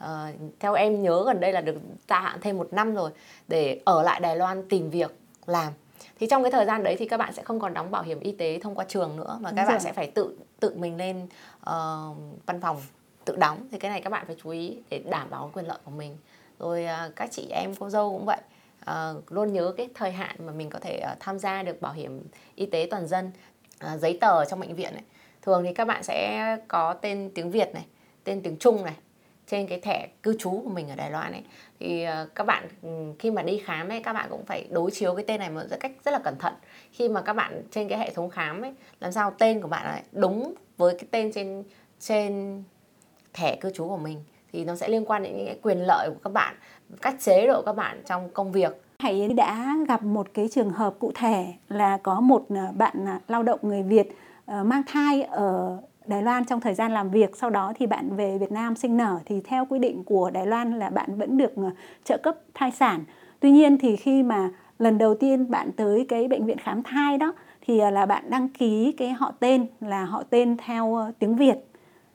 Uh, 0.04 0.36
theo 0.60 0.74
em 0.74 1.02
nhớ 1.02 1.24
gần 1.26 1.40
đây 1.40 1.54
là 1.54 1.62
được 1.62 1.76
gia 2.10 2.20
hạn 2.20 2.40
thêm 2.42 2.58
một 2.58 2.74
năm 2.74 2.96
rồi 2.96 3.12
để 3.48 3.82
ở 3.86 4.04
lại 4.04 4.20
Đài 4.20 4.36
Loan 4.36 4.70
tìm 4.70 4.90
việc 4.90 5.16
làm. 5.46 5.74
Thì 6.20 6.28
trong 6.28 6.44
cái 6.44 6.52
thời 6.52 6.66
gian 6.66 6.84
đấy 6.84 6.96
thì 7.00 7.08
các 7.08 7.18
bạn 7.18 7.34
sẽ 7.34 7.44
không 7.44 7.60
còn 7.60 7.74
đóng 7.74 7.92
bảo 7.92 8.04
hiểm 8.04 8.20
y 8.20 8.32
tế 8.32 8.60
thông 8.60 8.76
qua 8.76 8.86
trường 8.88 9.18
nữa 9.18 9.38
mà 9.42 9.52
các 9.56 9.68
bạn 9.68 9.80
sẽ 9.80 9.94
phải 9.94 10.08
tự 10.08 10.38
tự 10.60 10.76
mình 10.76 10.98
lên 10.98 11.28
uh, 11.60 12.18
văn 12.46 12.62
phòng 12.62 12.82
tự 13.26 13.36
đóng. 13.36 13.68
Thì 13.72 13.80
cái 13.80 13.92
này 13.92 14.02
các 14.02 14.10
bạn 14.10 14.26
phải 14.28 14.36
chú 14.44 14.50
ý 14.50 14.78
để 14.90 15.00
đảm 15.00 15.30
bảo 15.30 15.52
quyền 15.54 15.68
lợi 15.68 15.78
của 15.86 15.92
mình. 15.92 16.18
Rồi 16.60 16.86
uh, 16.86 17.16
các 17.16 17.32
chị 17.32 17.48
em 17.52 17.76
cô 17.76 17.90
dâu 17.90 18.12
cũng 18.12 18.26
vậy. 18.26 18.38
Uh, 18.90 19.32
luôn 19.32 19.54
nhớ 19.54 19.74
cái 19.78 19.90
thời 19.96 20.12
hạn 20.12 20.36
mà 20.46 20.54
mình 20.54 20.70
có 20.70 20.80
thể 20.80 21.04
uh, 21.12 21.20
tham 21.20 21.40
gia 21.40 21.64
được 21.64 21.82
bảo 21.82 21.94
hiểm 21.94 22.24
y 22.56 22.66
tế 22.66 22.88
toàn 22.92 23.08
dân 23.08 23.32
uh, 23.86 24.00
giấy 24.00 24.18
tờ 24.22 24.46
trong 24.46 24.60
bệnh 24.60 24.76
viện 24.76 24.94
này 24.94 25.04
thường 25.42 25.64
thì 25.64 25.74
các 25.74 25.86
bạn 25.86 26.04
sẽ 26.04 26.58
có 26.68 26.94
tên 26.94 27.32
tiếng 27.36 27.52
Việt 27.52 27.74
này 27.74 27.86
tên 28.24 28.42
tiếng 28.44 28.58
Trung 28.58 28.86
này 28.86 28.96
trên 29.52 29.68
cái 29.68 29.80
thẻ 29.80 30.08
cư 30.24 30.36
trú 30.40 30.62
của 30.64 30.70
mình 30.70 30.90
ở 30.90 30.96
Đài 30.96 31.12
Loan 31.12 31.32
ấy. 31.32 31.44
Thì 31.80 32.04
ờ, 32.04 32.28
các 32.36 32.44
bạn 32.44 32.68
ừ, 32.82 32.90
khi 33.20 33.32
mà 33.32 33.42
đi 33.42 33.62
khám 33.66 33.90
ấy, 33.90 34.02
các 34.04 34.14
bạn 34.14 34.28
cũng 34.30 34.46
phải 34.46 34.68
đối 34.70 34.92
chiếu 34.92 35.16
cái 35.16 35.26
tên 35.28 35.40
này 35.40 35.50
một 35.50 35.62
cách 35.80 35.92
rất 36.06 36.12
là 36.12 36.20
cẩn 36.20 36.36
thận. 36.40 36.54
Khi 36.92 37.10
mà 37.10 37.22
các 37.22 37.34
bạn 37.34 37.62
trên 37.72 37.90
cái 37.90 38.00
hệ 38.00 38.12
thống 38.14 38.30
khám 38.30 38.62
ấy, 38.62 38.74
làm 39.00 39.12
sao 39.12 39.32
tên 39.38 39.62
của 39.62 39.68
bạn 39.68 39.86
lại 39.86 40.04
đúng 40.12 40.54
với 40.78 40.96
cái 40.98 41.08
tên 41.12 41.32
trên 41.32 41.64
trên 42.00 42.64
thẻ 43.34 43.56
cư 43.56 43.72
trú 43.74 43.90
của 43.90 43.98
mình, 43.98 44.24
thì 44.54 44.66
nó 44.66 44.76
sẽ 44.76 44.88
liên 44.90 45.06
quan 45.06 45.24
đến 45.24 45.38
những 45.38 45.46
cái 45.46 45.60
quyền 45.62 45.78
lợi 45.78 46.10
của 46.10 46.20
các 46.24 46.34
bạn, 46.34 46.56
cách 47.02 47.16
chế 47.20 47.48
độ 47.48 47.62
các 47.66 47.74
bạn 47.74 48.02
trong 48.06 48.30
công 48.30 48.52
việc. 48.52 48.82
Hãy 49.00 49.28
đã 49.28 49.76
gặp 49.88 50.04
một 50.04 50.28
cái 50.34 50.50
trường 50.52 50.70
hợp 50.70 50.96
cụ 51.00 51.12
thể 51.16 51.46
là 51.70 51.98
có 52.04 52.20
một 52.20 52.46
ờ, 52.50 52.72
bạn 52.76 53.06
ờ, 53.06 53.20
lao 53.28 53.44
động 53.44 53.60
người 53.62 53.84
Việt 53.84 54.18
mang 54.48 54.84
thai 54.88 55.22
ở 55.22 55.78
Đài 56.06 56.24
Loan 56.24 56.46
trong 56.46 56.62
thời 56.62 56.74
gian 56.74 56.92
làm 56.92 57.10
việc 57.10 57.36
sau 57.36 57.50
đó 57.50 57.74
thì 57.76 57.88
bạn 57.88 58.16
về 58.16 58.38
Việt 58.38 58.52
Nam 58.52 58.76
sinh 58.76 58.98
nở. 58.98 59.20
Thì 59.26 59.42
theo 59.42 59.66
quy 59.66 59.80
định 59.80 60.04
của 60.04 60.30
Đài 60.30 60.46
Loan 60.46 60.80
là 60.80 60.90
bạn 60.90 61.18
vẫn 61.18 61.38
được 61.38 61.56
ờ, 61.56 61.72
trợ 62.04 62.18
cấp 62.18 62.38
thai 62.54 62.72
sản. 62.72 63.04
Tuy 63.40 63.52
nhiên 63.52 63.78
thì 63.78 63.96
khi 63.96 64.24
mà 64.24 64.50
lần 64.80 64.98
đầu 64.98 65.16
tiên 65.16 65.52
bạn 65.52 65.72
tới 65.72 66.06
cái 66.10 66.28
bệnh 66.28 66.46
viện 66.46 66.58
khám 66.58 66.84
thai 66.84 67.18
đó 67.18 67.34
thì 67.62 67.80
ờ, 67.80 67.90
là 67.90 68.06
bạn 68.06 68.24
đăng 68.30 68.50
ký 68.50 68.92
cái 68.98 69.10
họ 69.10 69.34
tên 69.40 69.66
là 69.82 70.06
họ 70.06 70.24
tên 70.30 70.58
theo 70.58 70.96
ờ, 70.96 71.12
tiếng 71.20 71.36
Việt. 71.36 71.56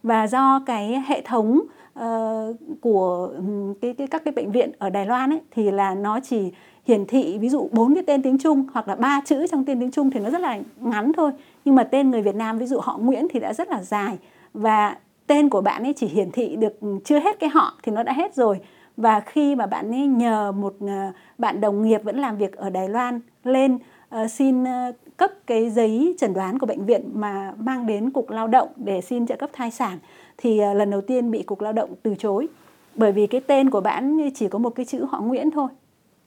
Và 0.03 0.27
do 0.27 0.63
cái 0.67 1.03
hệ 1.07 1.23
thống 1.23 1.61
uh, 1.99 2.57
của 2.81 3.29
ừ, 3.37 3.75
cái, 3.81 3.93
cái 3.93 4.07
các 4.07 4.23
cái 4.25 4.33
bệnh 4.33 4.53
viện 4.53 4.71
ở 4.79 4.91
Đài 4.91 5.07
Loan 5.07 5.31
ấy 5.31 5.41
thì 5.51 5.71
là 5.71 5.95
nó 5.95 6.21
chỉ 6.21 6.53
hiển 6.87 7.07
thị 7.07 7.39
ví 7.39 7.49
dụ 7.49 7.69
bốn 7.73 7.95
cái 7.95 8.05
tên 8.07 8.23
tiếng 8.23 8.39
Trung 8.39 8.67
hoặc 8.73 8.89
là 8.89 8.95
ba 8.95 9.21
chữ 9.25 9.47
trong 9.47 9.65
tên 9.65 9.81
tiếng 9.81 9.91
Trung 9.91 10.11
thì 10.11 10.21
nó 10.21 10.31
rất 10.31 10.41
là 10.41 10.59
ngắn 10.81 11.13
thôi 11.13 11.31
nhưng 11.67 11.75
mà 11.75 11.85
tên 11.85 12.11
người 12.11 12.23
Việt 12.23 12.35
Nam 12.35 12.59
ví 12.59 12.67
dụ 12.67 12.81
họ 12.81 12.99
Nguyễn 12.99 13.27
thì 13.31 13.41
đã 13.41 13.53
rất 13.53 13.69
là 13.69 13.83
dài. 13.83 14.19
Và 14.55 14.97
tên 15.27 15.49
của 15.49 15.61
bạn 15.61 15.83
ấy 15.83 15.95
chỉ 15.97 16.07
hiển 16.07 16.31
thị 16.31 16.57
được 16.57 16.81
ừ, 16.81 16.99
chưa 17.05 17.19
hết 17.19 17.39
cái 17.41 17.51
họ 17.51 17.75
thì 17.83 17.93
nó 17.93 18.03
đã 18.03 18.13
hết 18.13 18.35
rồi. 18.35 18.61
Và 18.97 19.21
khi 19.21 19.55
mà 19.55 19.67
bạn 19.67 19.91
ấy 19.91 20.07
nhờ 20.07 20.53
một 20.53 20.75
ờ, 20.81 21.13
bạn 21.39 21.61
đồng 21.61 21.83
nghiệp 21.83 22.01
vẫn 22.05 22.19
làm 22.19 22.37
việc 22.37 22.57
ở 22.57 22.71
Đài 22.71 22.89
Loan 22.89 23.21
lên 23.45 23.75
uh, 23.75 24.31
xin 24.31 24.63
uh, 24.63 24.69
cấp 25.17 25.31
cái 25.47 25.71
giấy 25.71 26.15
chẩn 26.19 26.35
đoán 26.35 26.59
của 26.59 26.67
bệnh 26.67 26.87
viện 26.87 27.11
mà 27.15 27.53
mang 27.59 27.87
đến 27.87 28.11
cục 28.11 28.31
lao 28.31 28.47
động 28.47 28.69
để 28.77 29.01
xin 29.01 29.27
trợ 29.27 29.37
cấp 29.37 29.51
thai 29.53 29.71
sản 29.71 29.99
thì 30.37 30.61
uh, 30.71 30.77
lần 30.77 30.91
đầu 30.91 31.01
tiên 31.01 31.31
bị 31.31 31.43
cục 31.43 31.61
lao 31.61 31.73
động 31.73 31.91
từ 32.03 32.15
chối. 32.19 32.49
Bởi 32.95 33.13
vì 33.13 33.27
cái 33.27 33.41
tên 33.41 33.71
của 33.71 33.81
bạn 33.81 34.31
chỉ 34.35 34.49
có 34.49 34.59
một 34.59 34.71
cái 34.71 34.87
chữ 34.87 35.05
họ 35.09 35.21
Nguyễn 35.21 35.51
thôi 35.51 35.69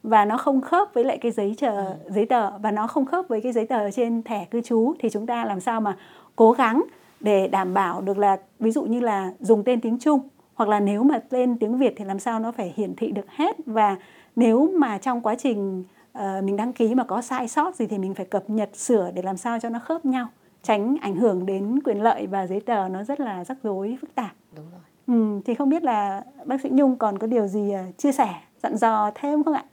và 0.04 0.26
nó 0.26 0.38
không 0.38 0.62
khớp 0.62 0.94
với 0.94 1.04
lại 1.04 1.18
cái 1.18 1.32
giấy 1.32 1.56
chờ 1.58 1.76
ừ. 1.76 1.94
giấy 2.10 2.26
tờ 2.26 2.58
và 2.58 2.72
nó 2.72 2.88
không 2.88 3.06
khớp 3.06 3.28
với 3.28 3.42
cái 3.42 3.52
giấy 3.52 3.66
tờ 3.66 3.92
trên 3.92 4.24
thẻ 4.24 4.46
cư 4.46 4.62
trú 4.62 4.94
thì 5.00 5.10
chúng 5.10 5.26
ta 5.26 5.46
làm 5.46 5.60
sao 5.60 5.82
mà 5.82 5.98
cố 6.36 6.52
gắng 6.52 6.84
để 7.20 7.48
đảm 7.48 7.74
bảo 7.74 8.02
được 8.02 8.18
là 8.18 8.38
ví 8.60 8.72
dụ 8.72 8.84
như 8.84 9.00
là 9.00 9.32
dùng 9.40 9.64
tên 9.64 9.82
tiếng 9.82 10.00
Trung 10.00 10.20
hoặc 10.56 10.70
là 10.70 10.80
nếu 10.80 11.04
mà 11.04 11.20
tên 11.30 11.58
tiếng 11.60 11.78
Việt 11.78 11.94
thì 11.98 12.06
làm 12.06 12.20
sao 12.20 12.40
nó 12.40 12.52
phải 12.52 12.74
hiển 12.76 12.96
thị 12.96 13.12
được 13.12 13.30
hết 13.30 13.58
và 13.66 13.96
nếu 14.36 14.72
mà 14.78 14.98
trong 14.98 15.22
quá 15.22 15.36
trình 15.36 15.84
uh, 16.18 16.44
mình 16.44 16.58
đăng 16.58 16.74
ký 16.74 16.96
mà 16.96 17.04
có 17.04 17.22
sai 17.22 17.48
sót 17.48 17.76
gì 17.76 17.88
thì 17.88 17.98
mình 17.98 18.14
phải 18.14 18.26
cập 18.26 18.50
nhật 18.50 18.70
sửa 18.76 19.12
để 19.14 19.22
làm 19.22 19.38
sao 19.38 19.60
cho 19.60 19.70
nó 19.70 19.80
khớp 19.80 20.06
nhau 20.06 20.28
tránh 20.64 20.98
ảnh 21.02 21.16
hưởng 21.16 21.46
đến 21.46 21.80
quyền 21.84 22.02
lợi 22.02 22.28
và 22.28 22.48
giấy 22.48 22.60
tờ 22.62 22.90
nó 22.90 23.04
rất 23.04 23.20
là 23.20 23.46
rắc 23.46 23.58
rối 23.64 23.98
phức 24.02 24.16
tạp. 24.16 24.32
Đúng 24.56 24.66
rồi. 24.72 24.82
Ừ, 25.08 25.42
thì 25.46 25.56
không 25.56 25.70
biết 25.70 25.84
là 25.84 26.24
bác 26.46 26.62
sĩ 26.62 26.70
Nhung 26.70 26.96
còn 26.96 27.20
có 27.20 27.28
điều 27.28 27.48
gì 27.48 27.74
uh, 27.90 27.98
chia 27.98 28.12
sẻ 28.12 28.36
dặn 28.64 28.78
dò 28.78 29.12
thêm 29.16 29.44
không 29.44 29.54
ạ? 29.54 29.64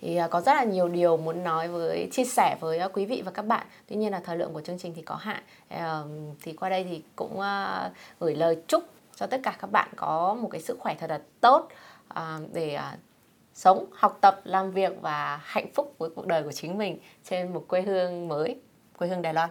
Thì 0.00 0.16
à, 0.16 0.28
có 0.28 0.40
rất 0.40 0.54
là 0.54 0.64
nhiều 0.64 0.88
điều 0.88 1.16
muốn 1.16 1.44
nói 1.44 1.68
với, 1.68 2.08
chia 2.12 2.24
sẻ 2.24 2.56
với 2.60 2.78
à, 2.78 2.88
quý 2.88 3.04
vị 3.04 3.22
và 3.24 3.30
các 3.30 3.42
bạn. 3.42 3.66
Tuy 3.88 3.96
nhiên 3.96 4.12
là 4.12 4.20
thời 4.24 4.36
lượng 4.36 4.52
của 4.52 4.60
chương 4.60 4.78
trình 4.78 4.92
thì 4.96 5.02
có 5.02 5.14
hạn. 5.14 5.42
Thì 6.42 6.52
qua 6.52 6.68
đây 6.68 6.84
thì 6.84 7.02
cũng 7.16 7.40
à, 7.40 7.90
gửi 8.20 8.34
lời 8.34 8.62
chúc 8.68 8.84
cho 9.16 9.26
tất 9.26 9.40
cả 9.42 9.56
các 9.60 9.70
bạn 9.70 9.88
có 9.96 10.34
một 10.34 10.48
cái 10.52 10.60
sức 10.60 10.78
khỏe 10.80 10.94
thật 10.98 11.10
là 11.10 11.20
tốt 11.40 11.68
để 12.52 12.78
sống, 13.54 13.86
học 13.92 14.18
tập, 14.20 14.40
làm 14.44 14.70
việc 14.70 14.92
và 15.00 15.40
hạnh 15.42 15.72
phúc 15.74 15.94
với 15.98 16.10
cuộc 16.14 16.26
đời 16.26 16.42
của 16.42 16.52
chính 16.52 16.78
mình 16.78 16.98
trên 17.24 17.52
một 17.52 17.64
quê 17.68 17.82
hương 17.82 18.28
mới, 18.28 18.60
quê 18.98 19.08
hương 19.08 19.22
Đài 19.22 19.34
Loan. 19.34 19.50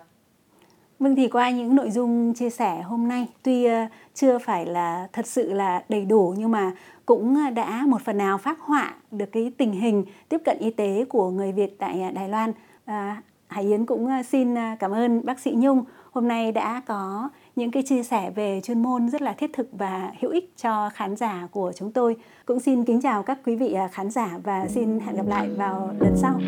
Vâng 1.00 1.16
thì 1.16 1.28
qua 1.28 1.50
những 1.50 1.76
nội 1.76 1.92
dung 1.92 2.34
chia 2.34 2.50
sẻ 2.50 2.82
hôm 2.82 3.08
nay 3.08 3.28
tuy 3.44 3.66
ờ, 3.66 3.86
chưa 4.14 4.38
phải 4.38 4.66
là 4.66 5.08
thật 5.14 5.28
sự 5.28 5.54
là 5.54 5.84
đầy 5.90 6.06
đủ 6.06 6.36
nhưng 6.38 6.52
mà 6.52 6.72
cũng 7.06 7.36
ờ, 7.36 7.50
đã 7.50 7.84
một 7.88 8.02
phần 8.02 8.18
nào 8.18 8.38
phát 8.38 8.60
họa 8.60 8.94
được 9.12 9.32
cái 9.32 9.52
tình 9.58 9.72
hình 9.72 10.06
tiếp 10.30 10.42
cận 10.46 10.58
y 10.60 10.72
tế 10.72 11.06
của 11.10 11.30
người 11.30 11.52
Việt 11.52 11.80
tại 11.80 12.02
ờ, 12.02 12.12
Đài 12.12 12.30
Loan. 12.30 12.52
À, 12.86 13.22
Hải 13.48 13.64
Yến 13.64 13.86
cũng 13.86 14.10
xin 14.30 14.56
cảm 14.80 14.92
ơn 14.92 15.26
bác 15.26 15.40
sĩ 15.40 15.52
Nhung 15.56 15.84
hôm 16.12 16.28
nay 16.28 16.52
đã 16.52 16.82
có 16.86 17.30
những 17.56 17.72
cái 17.72 17.84
chia 17.84 18.04
sẻ 18.04 18.32
về 18.36 18.62
chuyên 18.64 18.82
môn 18.82 19.10
rất 19.10 19.22
là 19.22 19.34
thiết 19.34 19.54
thực 19.54 19.68
và 19.72 20.12
hữu 20.20 20.32
ích 20.32 20.54
cho 20.58 20.90
khán 20.90 21.16
giả 21.16 21.48
của 21.52 21.72
chúng 21.76 21.92
tôi. 21.92 22.16
Cũng 22.46 22.60
xin 22.60 22.84
kính 22.84 23.02
chào 23.02 23.24
các 23.24 23.40
quý 23.46 23.56
vị 23.56 23.76
khán 23.92 24.10
giả 24.10 24.40
và 24.44 24.68
xin 24.68 25.00
hẹn 25.00 25.16
gặp 25.16 25.28
lại 25.28 25.50
vào 25.50 25.94
lần 26.00 26.18
sau. 26.18 26.40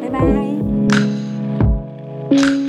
Bye 0.00 0.10
bye. 2.40 2.61